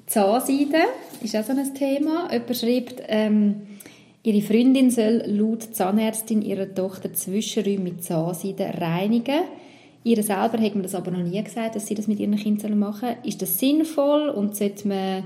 Zahnseide 0.06 0.78
ist 1.22 1.36
auch 1.36 1.44
so 1.44 1.52
ein 1.52 1.76
Thema. 1.76 2.32
Jemand 2.32 2.58
schreibt, 2.58 3.04
ähm, 3.08 3.62
ihre 4.24 4.42
Freundin 4.42 4.90
soll 4.90 5.24
laut 5.26 5.76
Zahnärztin 5.76 6.42
ihrer 6.42 6.74
Tochter 6.74 7.14
Zwischenräume 7.14 7.84
mit 7.84 8.04
Zahnseide 8.04 8.74
reinigen. 8.80 9.42
Ihr 10.04 10.24
selber 10.24 10.58
hat 10.60 10.76
mir 10.76 10.84
das 10.84 10.96
aber 10.96 11.12
noch 11.12 11.24
nie 11.24 11.44
gesagt, 11.44 11.76
dass 11.76 11.88
sie 11.88 11.96
das 11.96 12.08
mit 12.08 12.20
ihren 12.20 12.38
Kindern 12.38 12.80
machen 12.80 13.10
sollen. 13.10 13.26
Ist 13.26 13.42
das 13.42 13.60
sinnvoll 13.60 14.30
und 14.30 14.56
sollte 14.56 14.88
man 14.88 15.24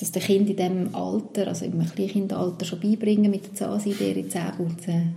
das 0.00 0.10
den 0.10 0.22
Kind 0.22 0.50
in 0.50 0.56
diesem 0.56 0.94
Alter, 0.94 1.46
also 1.46 1.64
im 1.64 1.78
Kleinkindalter 1.86 2.64
schon 2.64 2.80
beibringen, 2.80 3.30
mit 3.30 3.46
der 3.46 3.54
Zahnseide 3.54 4.10
ihre 4.10 4.28
Zähne 4.28 4.54
putzen? 4.56 5.14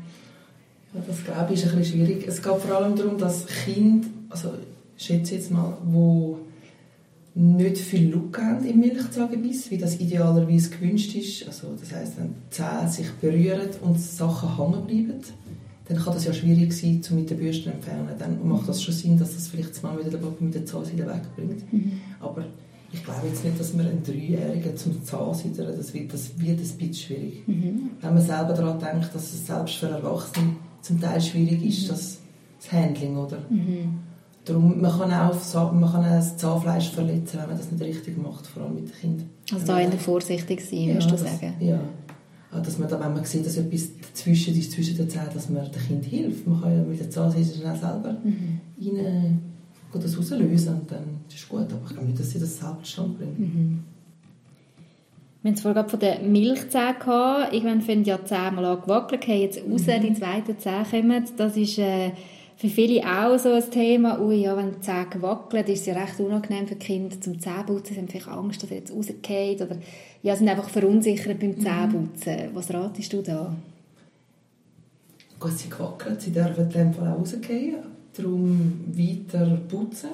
Ja, 0.93 1.01
das 1.07 1.23
glaube 1.23 1.53
ich 1.53 1.63
ist 1.63 1.71
ein 1.71 1.77
bisschen 1.77 2.05
schwierig. 2.05 2.27
Es 2.27 2.41
geht 2.41 2.55
vor 2.55 2.75
allem 2.75 2.95
darum, 2.95 3.17
dass 3.17 3.45
Kinder, 3.45 4.07
also 4.29 4.49
ich 4.97 5.05
schätze 5.05 5.35
jetzt 5.35 5.51
mal, 5.51 5.77
wo 5.85 6.39
nicht 7.35 7.79
viel 7.79 8.11
Look 8.11 8.37
haben 8.37 8.65
im 8.65 8.79
Milchzahngebiss, 8.79 9.71
wie 9.71 9.77
das 9.77 9.99
idealerweise 9.99 10.69
gewünscht 10.69 11.15
ist. 11.15 11.47
Also 11.47 11.69
das 11.79 11.91
heißt, 11.91 12.17
wenn 12.17 12.27
die 12.27 12.49
Zähne 12.51 12.87
sich 12.89 13.11
berühren 13.13 13.69
und 13.81 13.99
Sachen 13.99 14.55
hängen 14.55 14.85
bleiben, 14.85 15.23
dann 15.85 15.97
kann 15.97 16.13
das 16.13 16.25
ja 16.25 16.33
schwierig 16.33 16.73
sein, 16.73 17.01
um 17.09 17.17
mit 17.17 17.29
der 17.29 17.35
Bürste 17.35 17.63
zu 17.63 17.69
entfernen. 17.71 18.09
Dann 18.17 18.47
macht 18.47 18.69
das 18.69 18.81
schon 18.81 18.93
Sinn, 18.93 19.17
dass 19.17 19.33
das 19.33 19.47
vielleicht 19.47 19.81
mal 19.81 19.97
wieder 19.99 20.11
der 20.11 20.19
Papi 20.19 20.43
mit 20.43 20.53
der 20.53 20.65
Zahnseide 20.65 21.07
wegbringt. 21.07 21.73
Mhm. 21.73 21.91
Aber 22.19 22.45
ich 22.93 23.03
glaube 23.03 23.27
jetzt 23.27 23.43
nicht, 23.43 23.59
dass 23.59 23.73
man 23.73 23.87
einen 23.87 24.03
Dreijährigen 24.03 24.77
zum 24.77 25.03
Zahnseidern, 25.03 25.75
das 25.75 25.93
wird, 25.93 26.13
das 26.13 26.39
wird 26.39 26.59
ein 26.59 26.77
bisschen 26.77 26.93
schwierig. 26.93 27.47
Mhm. 27.47 27.89
Wenn 27.99 28.13
man 28.13 28.23
selber 28.23 28.53
daran 28.53 28.79
denkt, 28.79 29.13
dass 29.13 29.33
es 29.33 29.45
selbst 29.45 29.75
für 29.75 29.87
Erwachsene 29.87 30.55
zum 30.83 31.01
Teil 31.01 31.19
schwierig 31.21 31.63
ist, 31.65 31.83
mhm. 31.83 31.87
das, 31.87 32.19
das 32.61 32.71
Handling, 32.71 33.17
oder? 33.17 33.39
Mhm. 33.49 33.99
Darum, 34.45 34.81
man 34.81 34.91
kann 34.91 35.11
auch 35.13 35.71
man 35.71 35.89
kann 35.89 36.03
auch 36.03 36.09
das 36.09 36.35
Zahnfleisch 36.35 36.91
verletzen, 36.91 37.39
wenn 37.39 37.47
man 37.47 37.57
das 37.57 37.71
nicht 37.71 37.81
richtig 37.81 38.21
macht, 38.21 38.45
vor 38.45 38.63
allem 38.63 38.75
mit 38.75 38.89
den 38.89 38.95
Kindern. 38.95 39.29
Also 39.53 39.65
da 39.65 39.79
eher 39.79 39.91
vorsichtig 39.93 40.61
sein, 40.61 40.79
ja, 40.79 40.93
würdest 40.95 41.11
du 41.11 41.17
sagen? 41.17 41.53
Ja. 41.61 41.79
Dass 42.51 42.77
man 42.77 42.87
da, 42.87 42.99
wenn 42.99 43.13
man 43.13 43.23
sieht, 43.23 43.45
dass 43.45 43.57
etwas 43.57 43.87
dazwischen 43.99 44.55
ist, 44.55 44.73
zwischen 44.73 44.95
den 44.97 45.09
Zähnen, 45.09 45.29
dass 45.33 45.49
man 45.49 45.63
dem 45.71 45.81
Kind 45.81 46.05
hilft. 46.05 46.45
Man 46.45 46.61
kann 46.61 46.77
ja 46.77 46.83
mit 46.83 46.99
der 46.99 47.09
Zahnseide 47.09 47.45
schnell 47.45 47.75
selber 47.75 48.15
mhm. 48.23 48.59
rein, 48.77 49.41
das 49.93 50.17
rauslösen 50.17 50.73
und 50.73 50.91
dann 50.91 51.21
ist 51.27 51.37
es 51.37 51.49
gut. 51.49 51.61
Aber 51.61 51.81
ich 51.85 51.93
glaube 51.93 52.07
nicht, 52.07 52.19
dass 52.19 52.29
sie 52.29 52.39
das 52.39 52.59
selber 52.59 52.79
zustande 52.83 53.17
bringt. 53.17 53.39
Mhm. 53.39 53.83
Wir 55.43 55.49
haben 55.49 55.55
es 55.55 55.61
vorhin 55.61 55.89
von 55.89 55.99
den 55.99 56.31
Milchzähnen 56.31 56.99
gehabt. 56.99 57.53
Irgendwann 57.53 57.81
finden 57.81 58.05
ja 58.05 58.17
die 58.17 58.23
Zähne 58.23 58.51
mal 58.53 58.63
angewackelt, 58.63 59.19
gehen 59.19 59.41
jetzt 59.41 59.59
raus, 59.59 59.85
mhm. 59.85 60.01
die 60.01 60.13
zweiten 60.13 60.57
Zähne 60.57 60.85
kommen. 60.89 61.25
Das 61.35 61.57
ist 61.57 61.77
äh, 61.79 62.11
für 62.55 62.69
viele 62.69 63.01
auch 63.01 63.37
so 63.37 63.51
ein 63.51 63.69
Thema. 63.69 64.21
Ui, 64.21 64.35
ja, 64.35 64.55
wenn 64.55 64.71
die 64.71 64.79
Zähne 64.79 65.21
wackeln, 65.21 65.65
ist 65.65 65.81
es 65.81 65.85
ja 65.87 66.01
recht 66.01 66.17
unangenehm 66.21 66.65
für 66.65 66.75
die 66.75 66.85
Kinder 66.85 67.19
zum 67.19 67.41
Zähneputzen. 67.41 67.93
Sie 67.93 67.99
haben 67.99 68.07
vielleicht 68.07 68.27
Angst, 68.29 68.63
dass 68.63 68.71
er 68.71 68.77
jetzt 68.77 68.93
rausgeht 68.95 69.61
oder 69.61 69.75
ja, 70.21 70.33
sind 70.33 70.47
einfach 70.47 70.69
verunsichert 70.69 71.37
beim 71.37 71.49
mhm. 71.49 71.59
Zähneputzen. 71.59 72.35
Mhm. 72.35 72.55
Was 72.55 72.73
ratest 72.73 73.11
du 73.11 73.21
da? 73.21 73.53
Gut, 75.41 75.59
sie 75.59 75.69
gewackelt, 75.69 76.21
sie 76.21 76.31
dürfen 76.31 76.63
in 76.63 76.69
dem 76.69 76.93
Fall 76.93 77.11
auch 77.11 77.19
rausgehen. 77.19 77.83
Darum 78.15 78.85
weiter 78.93 79.59
putzen. 79.67 80.11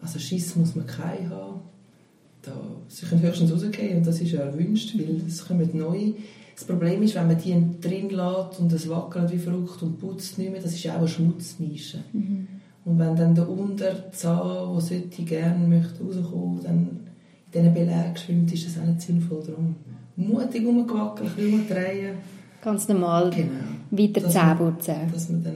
Also 0.00 0.18
Schiss 0.18 0.56
muss 0.56 0.74
man 0.74 0.86
keinen 0.86 1.28
haben 1.28 1.71
da, 2.42 2.52
sie 2.88 3.06
können 3.06 3.22
höchstens 3.22 3.52
rausgehen 3.52 3.98
und 3.98 4.06
das 4.06 4.20
ist 4.20 4.32
ja 4.32 4.40
erwünscht, 4.40 4.94
weil 4.98 5.22
es 5.26 5.46
kommen 5.46 5.68
neue. 5.72 6.14
Das 6.54 6.64
Problem 6.64 7.02
ist, 7.02 7.14
wenn 7.14 7.28
man 7.28 7.38
die 7.38 7.54
drin 7.80 8.10
lässt 8.10 8.60
und 8.60 8.72
es 8.72 8.88
wackelt 8.88 9.32
wie 9.32 9.38
verrückt 9.38 9.82
und 9.82 9.98
putzt 9.98 10.38
nicht 10.38 10.52
mehr, 10.52 10.60
das 10.60 10.72
ist 10.74 10.82
ja 10.82 10.94
auch 10.94 10.98
eine 10.98 11.08
Schmutznische. 11.08 11.98
Mhm. 12.12 12.46
Und 12.84 12.98
wenn 12.98 13.16
dann 13.16 13.34
der 13.34 13.48
Unterzahn, 13.48 14.72
der 14.72 14.80
sollte 14.80 15.22
gerne 15.22 15.66
möchte 15.66 16.02
rauskommen, 16.02 16.60
dann 16.62 16.88
in 17.52 17.62
diesen 17.62 17.74
Belag 17.74 18.18
schwimmt, 18.18 18.52
ist 18.52 18.66
das 18.66 18.82
auch 18.82 18.86
nicht 18.86 19.00
sinnvoll. 19.02 19.42
Darum 19.46 19.76
mutig 20.16 20.66
rumgewackelt, 20.66 21.30
ein 21.30 21.36
bisschen 21.36 21.60
umdrehen. 21.60 22.14
Ganz 22.60 22.88
normal 22.88 23.30
Genau. 23.30 23.50
weiter 23.90 24.20
Dass. 24.20 25.12
Dass 25.12 25.28
man 25.28 25.44
dann 25.44 25.54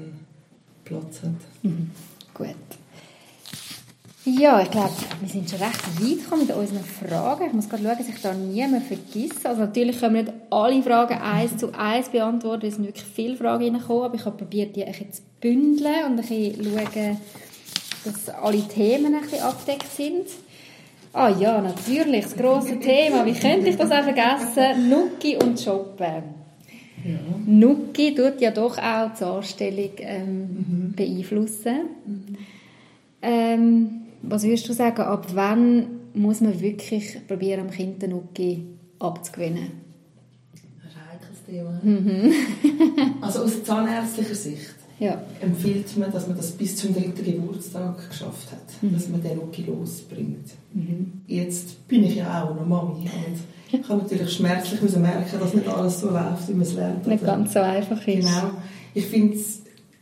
Platz 0.84 1.22
hat. 1.22 1.30
Mhm. 1.62 1.90
Gut. 2.32 2.54
Ja, 4.28 4.60
ich 4.60 4.72
glaube, 4.72 4.90
wir 5.20 5.28
sind 5.28 5.48
schon 5.48 5.60
recht 5.60 6.02
weit 6.02 6.24
gekommen 6.24 6.48
mit 6.48 6.56
unseren 6.56 6.82
Fragen. 6.82 7.46
Ich 7.46 7.52
muss 7.52 7.68
gerade 7.68 7.84
schauen, 7.84 7.96
dass 7.96 8.08
ich 8.08 8.20
da 8.20 8.34
niemanden 8.34 8.82
vergesse. 8.82 9.48
Also 9.48 9.60
natürlich 9.60 10.00
können 10.00 10.16
wir 10.16 10.22
nicht 10.24 10.34
alle 10.50 10.82
Fragen 10.82 11.14
eins 11.14 11.56
zu 11.56 11.72
eins 11.72 12.08
beantworten. 12.08 12.66
Es 12.66 12.74
sind 12.74 12.86
wirklich 12.86 13.04
viele 13.04 13.36
Fragen 13.36 13.62
reingekommen, 13.62 14.02
aber 14.02 14.16
ich 14.16 14.24
habe 14.24 14.36
probiert, 14.36 14.74
die 14.74 14.82
ein 14.82 14.90
bisschen 14.90 15.12
zu 15.12 15.22
bündeln 15.40 16.06
und 16.06 16.10
ein 16.10 16.16
bisschen 16.16 16.64
schauen, 16.64 17.18
dass 18.04 18.28
alle 18.34 18.66
Themen 18.66 19.14
ein 19.14 19.20
bisschen 19.20 19.42
abgedeckt 19.42 19.92
sind. 19.92 20.26
Ah 21.12 21.28
ja, 21.28 21.60
natürlich, 21.60 22.24
das 22.24 22.36
grosse 22.36 22.80
Thema. 22.80 23.24
Wie 23.24 23.32
könnte 23.32 23.68
ich 23.68 23.76
das 23.76 23.92
auch 23.92 24.02
vergessen? 24.02 24.90
Nuki 24.90 25.36
und 25.36 25.60
Shoppen. 25.60 26.24
Ja. 27.04 27.18
Nuki 27.46 28.12
tut 28.12 28.40
ja 28.40 28.50
doch 28.50 28.76
auch 28.76 29.10
die 29.16 29.24
Anstellung 29.24 29.90
ähm, 30.00 30.92
beeinflussen. 30.96 31.78
Ähm, 33.22 34.05
was 34.28 34.42
würdest 34.44 34.68
du 34.68 34.72
sagen, 34.72 35.02
ab 35.02 35.26
wann 35.34 35.86
muss 36.14 36.40
man 36.40 36.60
wirklich 36.60 37.18
probieren, 37.28 37.60
am 37.60 37.70
Kind 37.70 38.00
den 38.02 38.10
Nuki 38.10 38.64
abzugewinnen? 38.98 39.70
Ein 40.82 41.10
heikles 41.10 41.44
Thema. 41.46 41.80
also 43.20 43.40
aus 43.42 43.62
zahnärztlicher 43.64 44.34
Sicht 44.34 44.74
Ja. 44.98 45.20
empfiehlt 45.42 45.96
man, 45.98 46.10
dass 46.12 46.26
man 46.26 46.36
das 46.36 46.52
bis 46.52 46.76
zum 46.76 46.94
dritten 46.94 47.24
Geburtstag 47.24 48.08
geschafft 48.08 48.50
hat, 48.52 48.82
Mhm. 48.82 48.94
dass 48.94 49.08
man 49.08 49.22
den 49.22 49.36
Nuki 49.36 49.62
losbringt. 49.62 50.50
Jetzt 51.26 51.86
bin 51.88 52.04
ich 52.04 52.16
ja 52.16 52.44
auch 52.44 52.54
noch 52.54 52.66
Mami 52.66 53.00
und 53.02 53.80
ich 53.80 53.88
habe 53.88 54.02
natürlich 54.02 54.32
schmerzlich 54.32 54.80
müssen 54.80 55.02
merken, 55.02 55.38
dass 55.40 55.52
nicht 55.54 55.66
alles 55.68 56.00
so 56.00 56.10
läuft, 56.10 56.48
wie 56.48 56.52
man 56.52 56.62
es 56.62 56.74
lernt. 56.74 57.06
Nicht 57.06 57.24
ganz 57.24 57.52
so 57.52 57.58
einfach 57.60 57.98
ist. 58.06 58.26
Genau. 58.26 58.50
Ich 58.94 59.06
finde, 59.06 59.36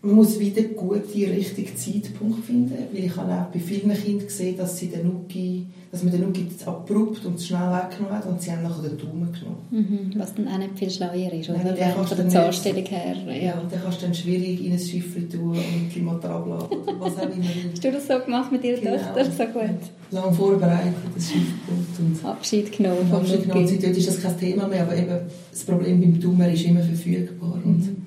man 0.05 0.15
muss 0.17 0.39
wieder 0.39 0.63
gut 0.63 1.15
den 1.15 1.31
richtigen 1.31 1.77
Zeitpunkt 1.77 2.45
finden, 2.45 2.75
weil 2.93 3.05
ich 3.05 3.17
habe 3.17 3.33
auch 3.33 3.47
bei 3.47 3.59
vielen 3.59 3.91
Kindern 3.95 4.27
gesehen, 4.27 4.57
dass 4.57 4.77
sie 4.79 4.89
den 4.89 5.07
Nuki, 5.07 5.67
dass 5.91 6.03
man 6.03 6.13
den 6.13 6.21
Nuki 6.23 6.47
abrupt 6.67 7.25
und 7.25 7.41
schnell 7.41 7.61
weggenommen 7.73 8.19
hat 8.19 8.27
und 8.27 8.43
sie 8.43 8.51
haben 8.53 8.63
nachher 8.65 8.89
den 8.89 8.99
Daumen 8.99 9.33
genommen. 9.33 9.57
Mhm. 9.71 10.13
Was 10.21 10.35
dann 10.35 10.47
auch 10.49 10.59
nicht 10.59 10.79
viel 10.79 10.91
schlauer 10.91 11.33
ist, 11.33 11.49
oder? 11.49 11.59
Nein, 11.65 11.93
Von 12.05 12.17
der 12.17 12.29
Zahnstellung 12.29 12.85
her. 12.85 13.17
Ja, 13.27 13.33
Ja. 13.33 13.61
und 13.61 13.73
dann 13.73 13.81
kannst 13.83 14.03
du 14.03 14.07
dann 14.07 14.15
schwierig 14.15 14.65
in 14.67 14.73
ein 14.73 14.79
Schiffchen 14.79 15.31
tun 15.31 15.51
und 15.57 15.91
Klimata 15.91 16.37
abladen 16.37 16.79
oder 16.79 17.01
was 17.01 17.17
auch 17.17 17.23
immer. 17.23 17.45
Hast 17.73 17.83
du 17.85 17.91
das 17.93 18.07
so 18.07 18.19
gemacht 18.25 18.53
mit 18.53 18.63
deiner 18.63 18.77
Genau. 18.79 18.97
Tochter? 18.97 19.25
So 19.25 19.45
gut. 19.45 19.81
Lang 20.11 20.33
vorbereitet, 20.35 20.95
das 21.15 21.25
Schiffpunkt 21.31 21.99
und 21.99 22.25
Abschied 22.29 22.73
genommen 22.77 23.07
vom 23.09 23.21
Abschied 23.21 23.43
genommen. 23.45 23.67
Seitdem 23.67 23.93
ist 23.93 24.09
das 24.09 24.21
kein 24.23 24.39
Thema 24.39 24.69
mehr, 24.69 24.83
aber 24.83 24.97
eben 24.97 25.17
das 25.51 25.65
Problem 25.65 26.01
beim 26.01 26.21
Tumor 26.21 26.47
ist 26.49 26.65
immer 26.65 26.83
verfügbar 26.83 27.59
und 27.65 28.04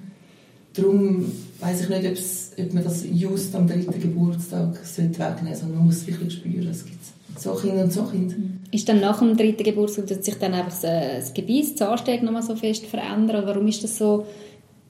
darum 0.77 1.31
weiß 1.59 1.81
ich 1.81 1.89
nicht, 1.89 2.05
ob's, 2.05 2.51
ob 2.59 2.73
man 2.73 2.83
das 2.83 3.03
just 3.11 3.55
am 3.55 3.67
dritten 3.67 3.99
Geburtstag 3.99 4.77
sollte 4.85 5.19
wegnehmen 5.19 5.45
sollte, 5.45 5.59
sondern 5.59 5.77
man 5.77 5.85
muss 5.87 5.97
es 5.97 6.07
wirklich 6.07 6.33
spüren. 6.33 6.67
Es 6.67 6.85
gibt 6.85 6.99
so 7.37 7.53
Kinder 7.53 7.83
und 7.83 7.93
so 7.93 8.03
Kinder. 8.03 8.35
Ist 8.71 8.87
dann 8.87 8.99
nach 8.99 9.19
dem 9.19 9.35
dritten 9.35 9.63
Geburtstag, 9.63 10.07
dass 10.07 10.25
sich 10.25 10.35
dann 10.35 10.53
einfach 10.53 10.71
das, 10.71 10.81
das 10.81 11.33
Gebiss, 11.33 11.75
die 11.75 11.83
Anstellung 11.83 12.25
nochmal 12.25 12.43
so 12.43 12.55
fest 12.55 12.85
verändern? 12.85 13.43
Oder 13.43 13.47
warum 13.47 13.67
ist 13.67 13.83
das 13.83 13.97
so, 13.97 14.25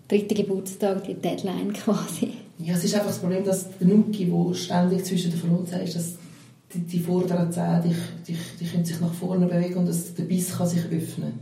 dritter 0.07 0.35
Geburtstag, 0.35 1.03
die 1.03 1.13
Deadline 1.13 1.73
quasi? 1.73 2.33
Ja, 2.59 2.73
es 2.73 2.83
ist 2.83 2.95
einfach 2.95 3.07
das 3.07 3.19
Problem, 3.19 3.43
dass 3.43 3.65
der 3.77 3.87
Nuki, 3.87 4.25
der 4.25 4.53
ständig 4.55 5.05
zwischen 5.05 5.31
den 5.31 5.39
Fronten 5.39 5.79
ist, 5.81 5.95
dass 5.95 6.13
die, 6.77 6.81
die 6.83 6.99
vorderen 6.99 7.51
Zähne, 7.51 7.83
die, 7.83 8.33
die, 8.33 8.37
die 8.59 8.65
können 8.65 8.85
sich 8.85 8.99
nach 9.01 9.13
vorne 9.13 9.47
bewegen 9.47 9.75
und 9.75 9.87
das, 9.87 10.13
der 10.13 10.23
Biss 10.23 10.55
kann 10.55 10.67
sich 10.67 10.85
öffnen. 10.85 11.33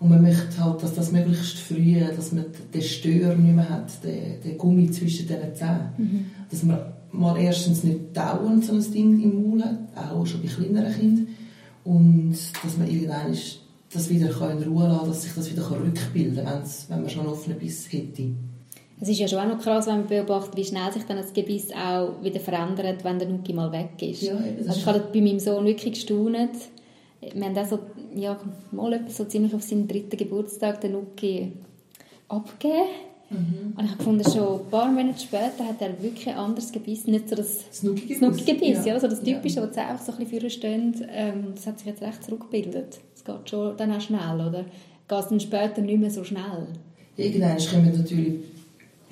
Und 0.00 0.08
man 0.08 0.22
möchte 0.22 0.64
halt, 0.64 0.82
dass 0.82 0.94
das 0.94 1.12
möglichst 1.12 1.58
früh, 1.58 2.00
dass 2.00 2.32
man 2.32 2.46
den 2.72 2.82
Stör 2.82 3.34
nicht 3.36 3.54
mehr 3.54 3.68
hat, 3.68 4.02
den, 4.02 4.40
den 4.42 4.58
Gummi 4.58 4.90
zwischen 4.90 5.28
den 5.28 5.54
Zähnen. 5.54 6.30
Dass 6.50 6.62
man 6.62 6.78
mal 7.12 7.36
erstens 7.38 7.84
nicht 7.84 8.16
dauernd 8.16 8.64
so 8.64 8.74
ein 8.74 8.92
Ding 8.92 9.20
im 9.20 9.42
Maul 9.42 9.62
hat, 9.62 10.12
auch 10.12 10.26
schon 10.26 10.42
bei 10.42 10.48
kleineren 10.48 10.92
Kindern. 10.92 11.26
Und 11.84 12.36
dass 12.62 12.76
man 12.76 12.88
irgendwann 12.88 13.34
das 13.92 14.08
wieder 14.08 14.28
in 14.28 14.62
Ruhe 14.62 14.86
lassen 14.86 14.98
kann, 14.98 15.08
dass 15.08 15.22
sich 15.22 15.34
das 15.34 15.50
wieder 15.50 15.70
rückbilden 15.70 16.44
kann, 16.44 16.62
wenn 16.88 17.00
man 17.00 17.10
schon 17.10 17.22
einen 17.22 17.32
offenen 17.32 17.58
Biss 17.58 17.92
hätte. 17.92 18.30
Es 19.00 19.08
ist 19.08 19.18
ja 19.18 19.28
schon 19.28 19.38
auch 19.38 19.46
noch 19.46 19.60
krass, 19.60 19.86
wenn 19.86 20.00
man 20.00 20.06
beobachtet, 20.08 20.56
wie 20.56 20.64
schnell 20.64 20.92
sich 20.92 21.04
dann 21.04 21.16
das 21.16 21.32
Gebiss 21.32 21.68
auch 21.72 22.22
wieder 22.22 22.40
verändert, 22.40 23.02
wenn 23.02 23.18
der 23.18 23.28
Nuki 23.28 23.52
mal 23.52 23.72
weg 23.72 23.90
ist. 24.00 24.22
Ja, 24.22 24.34
das 24.58 24.68
also 24.68 24.80
ich 24.80 24.86
habe 24.86 25.00
bei 25.12 25.20
meinem 25.20 25.38
Sohn 25.38 25.64
wirklich 25.64 25.94
gestaunt. 25.94 26.50
Wir 27.20 27.44
haben 27.44 27.56
auch 27.56 27.66
so, 27.66 27.78
ja, 28.14 28.38
mal 28.72 29.00
so 29.08 29.24
ziemlich 29.24 29.54
auf 29.54 29.62
seinen 29.62 29.88
dritten 29.88 30.16
Geburtstag 30.16 30.80
den 30.80 30.92
Nuki 30.92 31.52
abgegeben. 32.28 32.88
Mhm. 33.30 33.74
Und 33.76 33.84
ich 33.84 33.90
habe 33.90 33.98
gefunden, 33.98 34.24
schon 34.24 34.60
ein 34.60 34.70
paar 34.70 34.90
Monate 34.90 35.20
später 35.20 35.64
hat 35.64 35.80
er 35.80 36.02
wirklich 36.02 36.28
ein 36.28 36.36
anderes 36.36 36.72
Gebiss. 36.72 37.06
Nicht 37.06 37.28
so 37.28 37.36
das 37.36 37.64
das 37.68 37.82
Nuki-Gebiss, 37.82 38.84
ja. 38.84 38.94
also 38.94 39.06
das 39.06 39.20
Ja. 39.24 39.36
Typische, 39.36 39.62
wo 39.62 39.66
die 39.66 39.78
einfach 39.78 40.04
so 40.04 40.12
ein 40.12 40.18
bisschen 40.18 40.40
vorne 40.40 40.50
stehen, 40.50 41.06
ähm, 41.12 41.44
das 41.54 41.66
hat 41.66 41.78
sich 41.78 41.86
jetzt 41.86 42.02
recht 42.02 42.24
zurückgebildet. 42.24 42.98
Es 43.14 43.24
geht 43.24 43.48
schon 43.48 43.76
dann 43.76 43.92
auch 43.92 44.00
schnell, 44.00 44.34
oder? 44.34 44.64
Geht 45.08 45.18
es 45.18 45.28
dann 45.28 45.40
später 45.40 45.80
nicht 45.80 46.00
mehr 46.00 46.10
so 46.10 46.24
schnell? 46.24 46.66
Irgendwann 47.16 47.56
kommen 47.58 47.96
natürlich, 47.96 48.40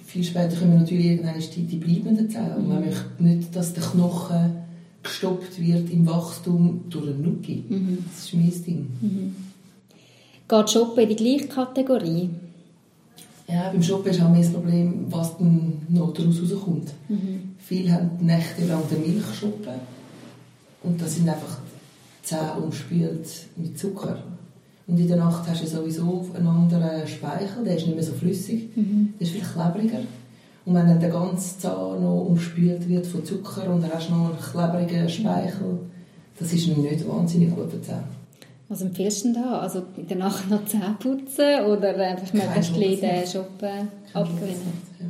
viel 0.08 0.24
später 0.24 0.56
kommen 0.56 0.78
natürlich 0.78 1.04
irgendwann 1.06 1.34
die, 1.38 1.62
die 1.64 1.76
bleibenden 1.76 2.30
Zähne. 2.30 2.56
Und 2.56 2.68
man 2.68 2.84
möchte 2.84 3.04
nicht, 3.22 3.54
dass 3.54 3.74
der 3.74 3.82
Knochen 3.82 4.52
gestoppt 5.02 5.60
wird 5.60 5.90
im 5.90 6.06
Wachstum 6.06 6.84
durch 6.88 7.08
einen 7.08 7.22
Nuki. 7.22 7.64
Das 8.06 8.24
ist 8.24 8.34
mein 8.34 8.64
Ding. 8.64 9.34
Geht 10.48 10.70
Shoppen 10.70 11.02
in 11.02 11.08
die 11.10 11.16
gleiche 11.16 11.48
Kategorie? 11.48 12.30
Ja, 13.46 13.70
beim 13.70 13.82
Shoppen 13.82 14.10
ist 14.10 14.22
auch 14.22 14.30
mehr 14.30 14.40
das 14.40 14.52
Problem, 14.52 15.06
was 15.10 15.36
dann 15.36 15.82
noch 15.90 16.14
daraus 16.14 16.40
rauskommt. 16.40 16.90
Viele 17.58 17.92
haben 17.92 18.10
nächtelang 18.20 18.82
den 18.90 19.02
Milchschuppen 19.02 19.74
und 20.84 21.00
das 21.00 21.16
sind 21.16 21.28
einfach 21.28 21.58
die 22.22 22.26
Zähne 22.26 22.54
umspült 22.62 23.28
mit 23.56 23.78
Zucker. 23.78 24.22
Und 24.88 24.98
in 24.98 25.06
der 25.06 25.18
Nacht 25.18 25.46
hast 25.46 25.62
du 25.62 25.66
sowieso 25.66 26.24
einen 26.34 26.46
anderen 26.46 27.06
Speichel, 27.06 27.62
der 27.62 27.76
ist 27.76 27.86
nicht 27.86 27.94
mehr 27.94 28.04
so 28.04 28.14
flüssig, 28.14 28.70
der 28.74 29.26
ist 29.26 29.32
viel 29.32 29.42
klebriger. 29.42 30.00
Und 30.64 30.74
wenn 30.74 30.86
dann 30.88 30.98
der 30.98 31.10
ganze 31.10 31.58
Zahn 31.58 32.02
noch 32.02 32.26
umspült 32.26 32.88
wird 32.88 33.06
von 33.06 33.24
Zucker 33.24 33.70
und 33.70 33.82
dann 33.82 33.92
hast 33.92 34.08
du 34.08 34.14
noch 34.14 34.30
einen 34.30 34.38
klebrigen 34.38 35.08
Speichel, 35.08 35.78
das 36.38 36.52
ist 36.54 36.68
nicht 36.68 37.08
wahnsinnig 37.08 37.54
gut 37.54 37.70
für 37.70 37.76
die 37.76 37.82
Zähne. 37.82 38.04
Was 38.68 38.80
empfiehlst 38.80 39.24
du 39.24 39.32
denn 39.32 39.42
da? 39.42 39.58
Also 39.60 39.82
in 39.96 40.08
der 40.08 40.16
Nacht 40.16 40.48
noch 40.50 40.64
Zähne 40.64 40.96
putzen 40.98 41.64
oder 41.66 41.94
einfach 41.96 42.32
möglichst 42.32 43.02
den 43.02 43.20
Schutz. 43.20 43.32
Shoppen 43.32 43.88
abgewinnen? 44.14 44.72
Ja. 45.00 45.06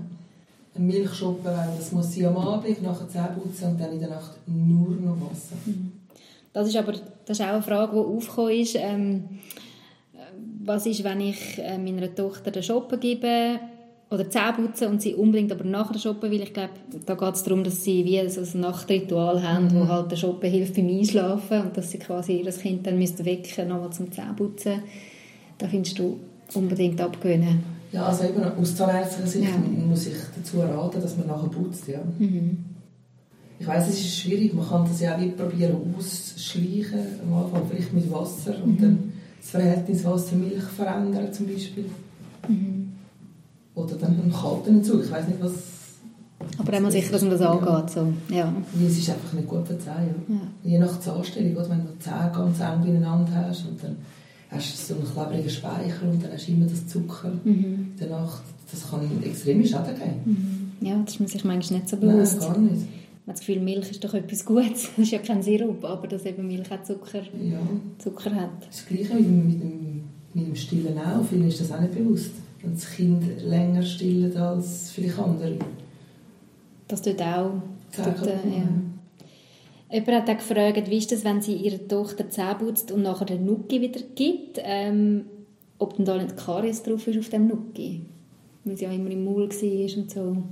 Ein 0.76 0.86
Milchschuppen, 0.86 1.44
weil 1.44 1.68
das 1.76 1.92
muss 1.92 2.12
sie 2.12 2.26
am 2.26 2.36
Abend 2.36 2.82
nachher 2.82 3.08
Zähne 3.08 3.36
putzen 3.40 3.70
und 3.70 3.80
dann 3.80 3.92
in 3.92 4.00
der 4.00 4.10
Nacht 4.10 4.32
nur 4.46 4.90
noch 4.90 5.16
Wasser. 5.30 5.56
Das 6.52 6.66
ist 6.66 6.76
aber 6.76 6.92
das 6.92 7.38
ist 7.38 7.40
auch 7.40 7.52
eine 7.52 7.62
Frage, 7.62 7.92
die 7.92 7.98
aufgekommen 7.98 8.52
ist. 8.52 8.74
Ähm, 8.76 9.24
was 10.68 10.86
ist, 10.86 11.02
wenn 11.04 11.20
ich 11.20 11.58
äh, 11.58 11.78
meiner 11.78 12.14
Tochter 12.14 12.50
den 12.50 12.62
Shoppen 12.62 13.00
gebe 13.00 13.58
oder 14.10 14.30
Zähne 14.30 14.52
putze 14.56 14.88
und 14.88 15.02
sie 15.02 15.14
unbedingt 15.14 15.50
aber 15.52 15.64
nachher 15.64 15.94
den 15.94 16.00
Shoppen 16.00 16.30
will? 16.30 16.42
Ich 16.42 16.52
glaube, 16.54 16.70
da 17.06 17.14
geht 17.14 17.34
es 17.34 17.42
darum, 17.42 17.64
dass 17.64 17.82
sie 17.84 18.04
wie 18.04 18.28
so 18.28 18.40
ein 18.42 18.60
Nachtritual 18.60 19.42
haben, 19.42 19.72
wo 19.74 19.88
halt 19.88 20.10
der 20.12 20.16
Shoppen 20.16 20.50
hilft 20.50 20.74
beim 20.76 20.88
Einschlafen 20.88 21.62
und 21.62 21.76
dass 21.76 21.90
sie 21.90 21.98
quasi 21.98 22.42
das 22.44 22.58
Kind 22.60 22.86
dann 22.86 22.98
müsste 22.98 23.24
wecken 23.24 23.68
nochmal 23.68 23.90
zum 23.90 24.10
Zähneputzen. 24.12 24.82
Da 25.58 25.66
findest 25.68 25.98
du 25.98 26.18
unbedingt 26.54 27.00
abgewöhnen. 27.00 27.62
Ja, 27.90 28.04
also 28.06 28.24
eben 28.24 28.42
aus 28.44 28.76
zahnärztlicher 28.76 29.26
Sicht 29.28 29.48
Ja. 29.48 29.86
muss 29.86 30.06
ich 30.06 30.14
dazu 30.36 30.60
raten, 30.60 31.00
dass 31.00 31.16
man 31.16 31.26
nachher 31.26 31.48
putzt. 31.48 31.88
Ja. 31.88 32.00
Ich 33.60 33.66
weiß, 33.66 33.88
es 33.88 33.98
ist 34.00 34.18
schwierig, 34.18 34.54
man 34.54 34.68
kann 34.68 34.84
das 34.88 35.00
ja 35.00 35.16
auch 35.16 35.20
wie 35.20 35.30
probieren 35.30 35.76
ausschleichen, 35.98 37.00
am 37.26 37.32
Anfang 37.44 37.62
vielleicht 37.68 37.92
mit 37.92 38.10
Wasser 38.12 38.54
und 38.62 38.80
dann 38.80 39.12
das 39.52 39.62
Verhältnis 39.62 40.04
Wasser-Milch 40.04 40.62
verändern 40.62 41.32
zum 41.32 41.46
Beispiel. 41.46 41.86
Oder 43.74 43.94
dann 43.96 44.20
einen 44.20 44.32
kalten 44.32 44.76
Entzug, 44.76 45.04
ich 45.04 45.10
weiß 45.10 45.28
nicht 45.28 45.40
was... 45.40 45.52
Aber 46.56 46.72
einmal 46.72 46.92
sicher, 46.92 47.12
dass 47.12 47.22
man 47.22 47.30
das 47.32 47.40
angeht. 47.40 47.90
So. 47.90 48.12
Ja. 48.32 48.52
Es 48.86 48.98
ist 48.98 49.10
einfach 49.10 49.32
nicht 49.32 49.48
gut 49.48 49.66
für 49.66 49.74
die 49.74 49.80
Zähne. 49.80 50.14
Ja. 50.28 50.70
Je 50.70 50.78
nach 50.78 51.00
Zahnstellung, 51.00 51.56
oder? 51.56 51.70
wenn 51.70 51.78
du 51.78 51.92
die 51.92 51.98
Zähne 51.98 52.30
ganz 52.32 52.60
eng 52.60 52.80
beieinander 52.82 53.46
hast 53.48 53.66
und 53.66 53.82
dann 53.82 53.96
hast 54.50 54.90
du 54.90 54.94
so 54.94 55.00
einen 55.00 55.12
klebrigen 55.12 55.50
Speichel 55.50 56.08
und 56.10 56.22
dann 56.22 56.32
hast 56.32 56.46
du 56.46 56.52
immer 56.52 56.66
das 56.66 56.86
Zucker 56.86 57.32
danach. 57.98 58.40
Das 58.70 58.90
kann 58.90 59.00
extreme 59.22 59.64
Schäden 59.66 59.94
geben. 59.96 60.72
Ja, 60.80 61.00
das 61.02 61.14
ist 61.14 61.20
man 61.20 61.28
sich 61.28 61.44
manchmal 61.44 61.80
nicht 61.80 61.88
so 61.88 61.96
Nein, 61.96 62.16
bewusst. 62.16 62.40
gar 62.40 62.58
nicht. 62.58 62.86
Man 63.28 63.34
hat 63.34 63.40
das 63.42 63.46
Gefühl, 63.46 63.62
Milch 63.62 63.90
ist 63.90 64.02
doch 64.02 64.14
etwas 64.14 64.42
Gutes. 64.42 64.88
Das 64.96 65.04
ist 65.04 65.10
ja 65.10 65.18
kein 65.18 65.42
Sirup, 65.42 65.84
aber 65.84 66.08
dass 66.08 66.24
eben 66.24 66.46
Milch 66.46 66.72
auch 66.72 66.82
Zucker, 66.82 67.20
Ja. 67.42 67.60
Zucker 67.98 68.34
hat. 68.34 68.66
Das 68.66 68.86
Gleiche 68.86 69.16
mit 69.16 69.26
dem, 69.26 69.46
mit 69.46 69.60
dem, 69.60 70.04
mit 70.32 70.46
dem 70.46 70.56
Stillen 70.56 70.98
auch. 70.98 71.22
Vielen 71.28 71.46
ist 71.46 71.60
das 71.60 71.70
auch 71.70 71.80
nicht 71.82 71.94
bewusst. 71.94 72.30
Wenn 72.62 72.72
das 72.72 72.90
Kind 72.90 73.42
länger 73.42 73.82
stillt 73.82 74.34
als 74.34 74.92
vielleicht 74.92 75.18
andere. 75.18 75.58
Das 76.88 77.02
tut 77.02 77.20
auch... 77.20 77.60
Zähne 77.90 78.14
Tut, 78.14 78.26
äh, 78.28 78.30
ja. 78.30 78.68
Jemand 79.92 80.08
hat 80.10 80.30
auch 80.30 80.38
gefragt, 80.38 80.88
wie 80.88 80.96
ist 80.96 81.12
das, 81.12 81.22
wenn 81.22 81.42
sie 81.42 81.56
ihrer 81.56 81.86
Tochter 81.86 82.30
Zähne 82.30 82.54
putzt 82.54 82.92
und 82.92 83.02
nachher 83.02 83.26
den 83.26 83.44
Nuki 83.44 83.82
wieder 83.82 84.00
gibt, 84.14 84.58
ähm, 84.62 85.26
ob 85.78 85.96
denn 85.96 86.06
da 86.06 86.16
nicht 86.16 86.34
Karies 86.38 86.82
drauf 86.82 87.06
ist 87.06 87.18
auf 87.18 87.28
dem 87.28 87.46
Nuki? 87.46 88.00
Weil 88.64 88.78
sie 88.78 88.86
ja 88.86 88.90
immer 88.90 89.10
im 89.10 89.22
Maul 89.22 89.50
war 89.50 89.98
und 89.98 90.10
so. 90.10 90.42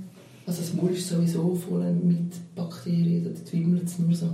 Also 0.47 0.61
das 0.61 0.73
Maul 0.73 0.91
ist 0.91 1.09
sowieso 1.09 1.53
voll 1.53 1.91
mit 1.91 2.31
Bakterien, 2.55 3.23
dort 3.25 3.53
wimmelt 3.53 3.83
es 3.83 3.99
nur 3.99 4.15
so. 4.15 4.27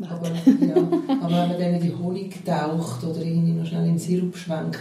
Aber, 0.00 0.26
ja, 0.28 0.74
aber 0.74 0.90
wenn 1.22 1.48
man 1.48 1.50
dann 1.60 1.74
in 1.74 1.82
die 1.82 1.94
Honig 1.94 2.44
taucht 2.44 3.04
oder 3.04 3.22
irgendwie 3.22 3.52
noch 3.52 3.66
schnell 3.66 3.82
in 3.84 3.90
den 3.90 3.98
Sirup 3.98 4.36
schwenkt, 4.36 4.78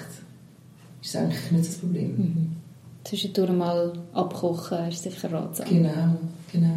ist 1.02 1.14
das 1.14 1.22
eigentlich 1.24 1.52
nicht 1.52 1.68
das 1.68 1.78
Problem. 1.78 2.08
Mhm. 2.18 2.52
Zwischendurch 3.04 3.52
mal 3.52 3.94
abkochen 4.14 4.88
ist 4.88 5.04
sicher 5.04 5.32
ratsam. 5.32 5.68
Genau, 5.68 6.16
genau. 6.52 6.76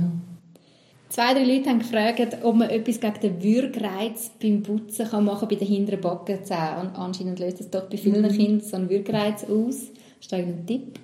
Zwei, 1.09 1.33
drei 1.33 1.45
Leute 1.45 1.71
haben 1.71 1.79
gefragt, 1.79 2.39
ob 2.43 2.57
man 2.57 2.71
etwas 2.71 2.99
gegen 3.01 3.21
den 3.23 3.43
Würgreiz 3.43 4.31
beim 4.43 4.63
Putzen 4.63 5.07
kann 5.07 5.25
machen 5.25 5.47
bei 5.49 5.55
den 5.55 5.69
hinteren 5.69 6.01
Backenzähnen. 6.01 6.61
An- 6.91 6.97
Anscheinend 6.97 7.39
löst 7.39 7.61
das 7.61 7.71
doch 7.71 7.89
bei 7.89 7.97
vielen 7.97 8.23
Mhm. 8.23 8.29
Kindern 8.31 8.61
so 8.69 8.77
einen 8.77 8.91
Würgreiz 8.91 9.45
aus. 9.45 9.77
Ist 10.21 10.33
da 10.33 10.39
irgendein 10.39 10.67
Tipp? 10.67 10.99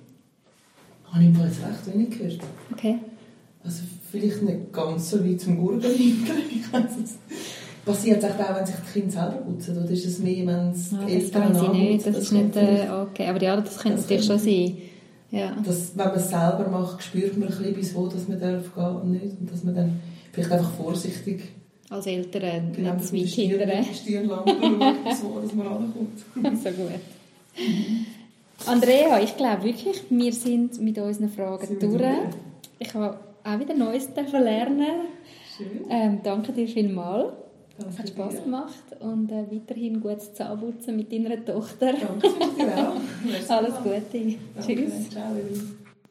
Habe 1.12 1.24
ich 1.24 1.30
jetzt 1.44 1.58
recht 1.60 1.94
wenig 1.94 2.10
gehört. 2.18 2.38
Okay. 2.72 2.98
Also 3.64 3.82
vielleicht 4.10 4.42
nicht 4.42 4.72
ganz 4.72 5.10
so 5.10 5.24
weit 5.24 5.40
zum 5.40 5.58
Gurgeln 5.58 5.92
es. 7.04 7.16
Passiert 7.84 8.22
es 8.22 8.30
auch, 8.30 8.56
wenn 8.56 8.66
sich 8.66 8.74
die 8.76 8.92
Kinder 9.00 9.10
selber 9.10 9.36
putzen? 9.38 9.76
Oder 9.78 9.90
ist 9.90 10.06
es 10.06 10.18
mehr, 10.18 10.46
wenn 10.46 10.70
es 10.70 10.92
Ah, 10.92 11.04
die 11.06 11.14
das 11.14 11.24
Eltern 11.24 11.54
weiß 11.54 11.62
ich 11.62 11.68
nicht. 11.72 12.06
nachputzen? 12.06 12.12
Das 12.12 12.22
ist 12.22 12.32
nicht 12.32 12.56
äh, 12.56 12.88
okay. 12.90 13.26
Aber 13.28 13.42
ja, 13.42 13.56
das 13.60 13.78
könnte 13.78 13.96
Das 13.96 14.02
natürlich 14.04 14.26
schon 14.26 14.38
sein. 14.38 14.76
Ja. 15.32 15.56
dass, 15.64 15.96
wenn 15.96 16.06
man 16.08 16.16
es 16.16 16.28
selber 16.28 16.68
macht, 16.70 17.02
spürt 17.02 17.36
man 17.38 17.48
ein 17.48 17.56
bisschen, 17.56 17.74
bis 17.74 17.94
wo 17.94 18.06
dass 18.08 18.26
man 18.28 18.40
darf 18.40 18.74
gehen 18.74 18.84
und 18.96 19.10
nicht. 19.12 19.38
Und 19.40 19.50
dass 19.52 19.62
man 19.64 19.74
dann 19.74 20.00
vielleicht 20.32 20.50
einfach 20.52 20.72
vorsichtig 20.72 21.42
Als 21.88 22.06
Eltern 22.06 22.72
genau, 22.72 22.94
nicht 22.94 23.06
zu 23.06 23.14
mit 23.14 23.22
weit 23.38 23.68
der 23.68 23.82
Stirn, 23.84 23.94
Stirnlampe 23.94 24.50
schaut, 24.50 25.04
bis 25.04 25.22
wo 25.24 25.40
dass 25.40 25.54
man 25.54 25.66
rankommt. 25.66 26.18
so 26.62 26.70
gut. 26.70 26.90
Andrea, 28.70 29.20
ich 29.20 29.36
glaube 29.36 29.64
wirklich, 29.64 30.02
wir 30.08 30.32
sind 30.32 30.80
mit 30.80 30.98
unseren 30.98 31.28
Fragen 31.28 31.66
Sind 31.66 31.82
durch. 31.82 31.96
durch? 31.96 32.16
Ich 32.78 32.94
habe 32.94 33.18
auch 33.44 33.58
wieder 33.58 33.74
Neues 33.74 34.08
lernen. 34.14 35.08
Schön. 35.56 35.86
Ähm, 35.88 36.20
danke 36.22 36.52
dir 36.52 36.68
vielmals. 36.68 37.32
Es 37.78 37.98
hat 37.98 38.08
dir. 38.08 38.12
Spass 38.12 38.42
gemacht 38.44 38.84
und 39.00 39.30
äh, 39.32 39.44
weiterhin 39.50 40.00
gutes 40.00 40.34
Zahnputzen 40.34 40.96
mit 40.96 41.12
deiner 41.12 41.44
Tochter. 41.44 41.92
Danke 41.92 42.28
dir 42.56 42.78
auch. 42.78 43.48
Alles. 43.48 43.74
Gute. 43.82 44.02
Danke. 44.12 44.36
Tschüss. 44.60 45.10
Ciao. 45.10 45.24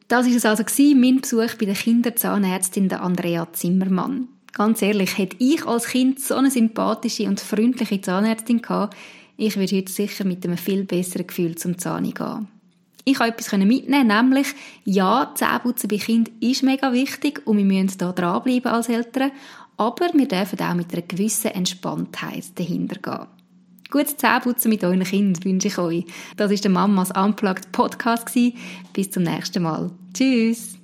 Das 0.08 0.26
war 0.26 0.34
es 0.34 0.44
also, 0.44 0.64
gewesen, 0.64 1.00
mein 1.00 1.20
Besuch 1.20 1.54
bei 1.58 1.66
der 1.66 1.74
Kinderzahnärztin 1.74 2.88
der 2.88 3.02
Andrea 3.02 3.46
Zimmermann. 3.52 4.28
Ganz 4.52 4.82
ehrlich, 4.82 5.16
hätte 5.16 5.36
ich 5.38 5.64
als 5.64 5.86
Kind 5.86 6.18
so 6.18 6.34
eine 6.34 6.50
sympathische 6.50 7.28
und 7.28 7.38
freundliche 7.38 8.00
Zahnärztin 8.00 8.60
gehabt, 8.60 8.96
ich 9.40 9.56
würde 9.56 9.76
heute 9.76 9.90
sicher 9.90 10.24
mit 10.24 10.44
einem 10.44 10.58
viel 10.58 10.84
besseren 10.84 11.26
Gefühl 11.26 11.56
zum 11.56 11.78
Zahn 11.78 12.12
gehen. 12.12 12.48
Ich 13.04 13.16
konnte 13.16 13.32
etwas 13.32 13.52
mitnehmen, 13.52 14.06
nämlich, 14.06 14.48
ja, 14.84 15.32
Zähneputzen 15.34 15.88
bei 15.88 15.96
Kind 15.96 16.30
ist 16.40 16.62
mega 16.62 16.92
wichtig 16.92 17.40
und 17.46 17.56
wir 17.56 17.64
müssen 17.64 17.98
da 17.98 18.12
dranbleiben 18.12 18.70
als 18.70 18.90
Eltern, 18.90 19.32
aber 19.78 20.10
wir 20.12 20.28
dürfen 20.28 20.60
auch 20.60 20.74
mit 20.74 20.92
einer 20.92 21.02
gewissen 21.02 21.52
Entspanntheit 21.52 22.44
dahinter 22.56 23.00
gehen. 23.00 23.26
Gutes 23.90 24.18
Zähneputzen 24.18 24.68
mit 24.68 24.84
euren 24.84 25.02
Kindern 25.02 25.42
wünsche 25.42 25.68
ich 25.68 25.78
euch. 25.78 26.04
Das 26.36 26.50
war 26.50 26.56
der 26.56 26.70
Mamas 26.70 27.10
Unplugged 27.10 27.72
Podcast. 27.72 28.38
Bis 28.92 29.10
zum 29.10 29.22
nächsten 29.24 29.62
Mal. 29.62 29.90
Tschüss! 30.12 30.79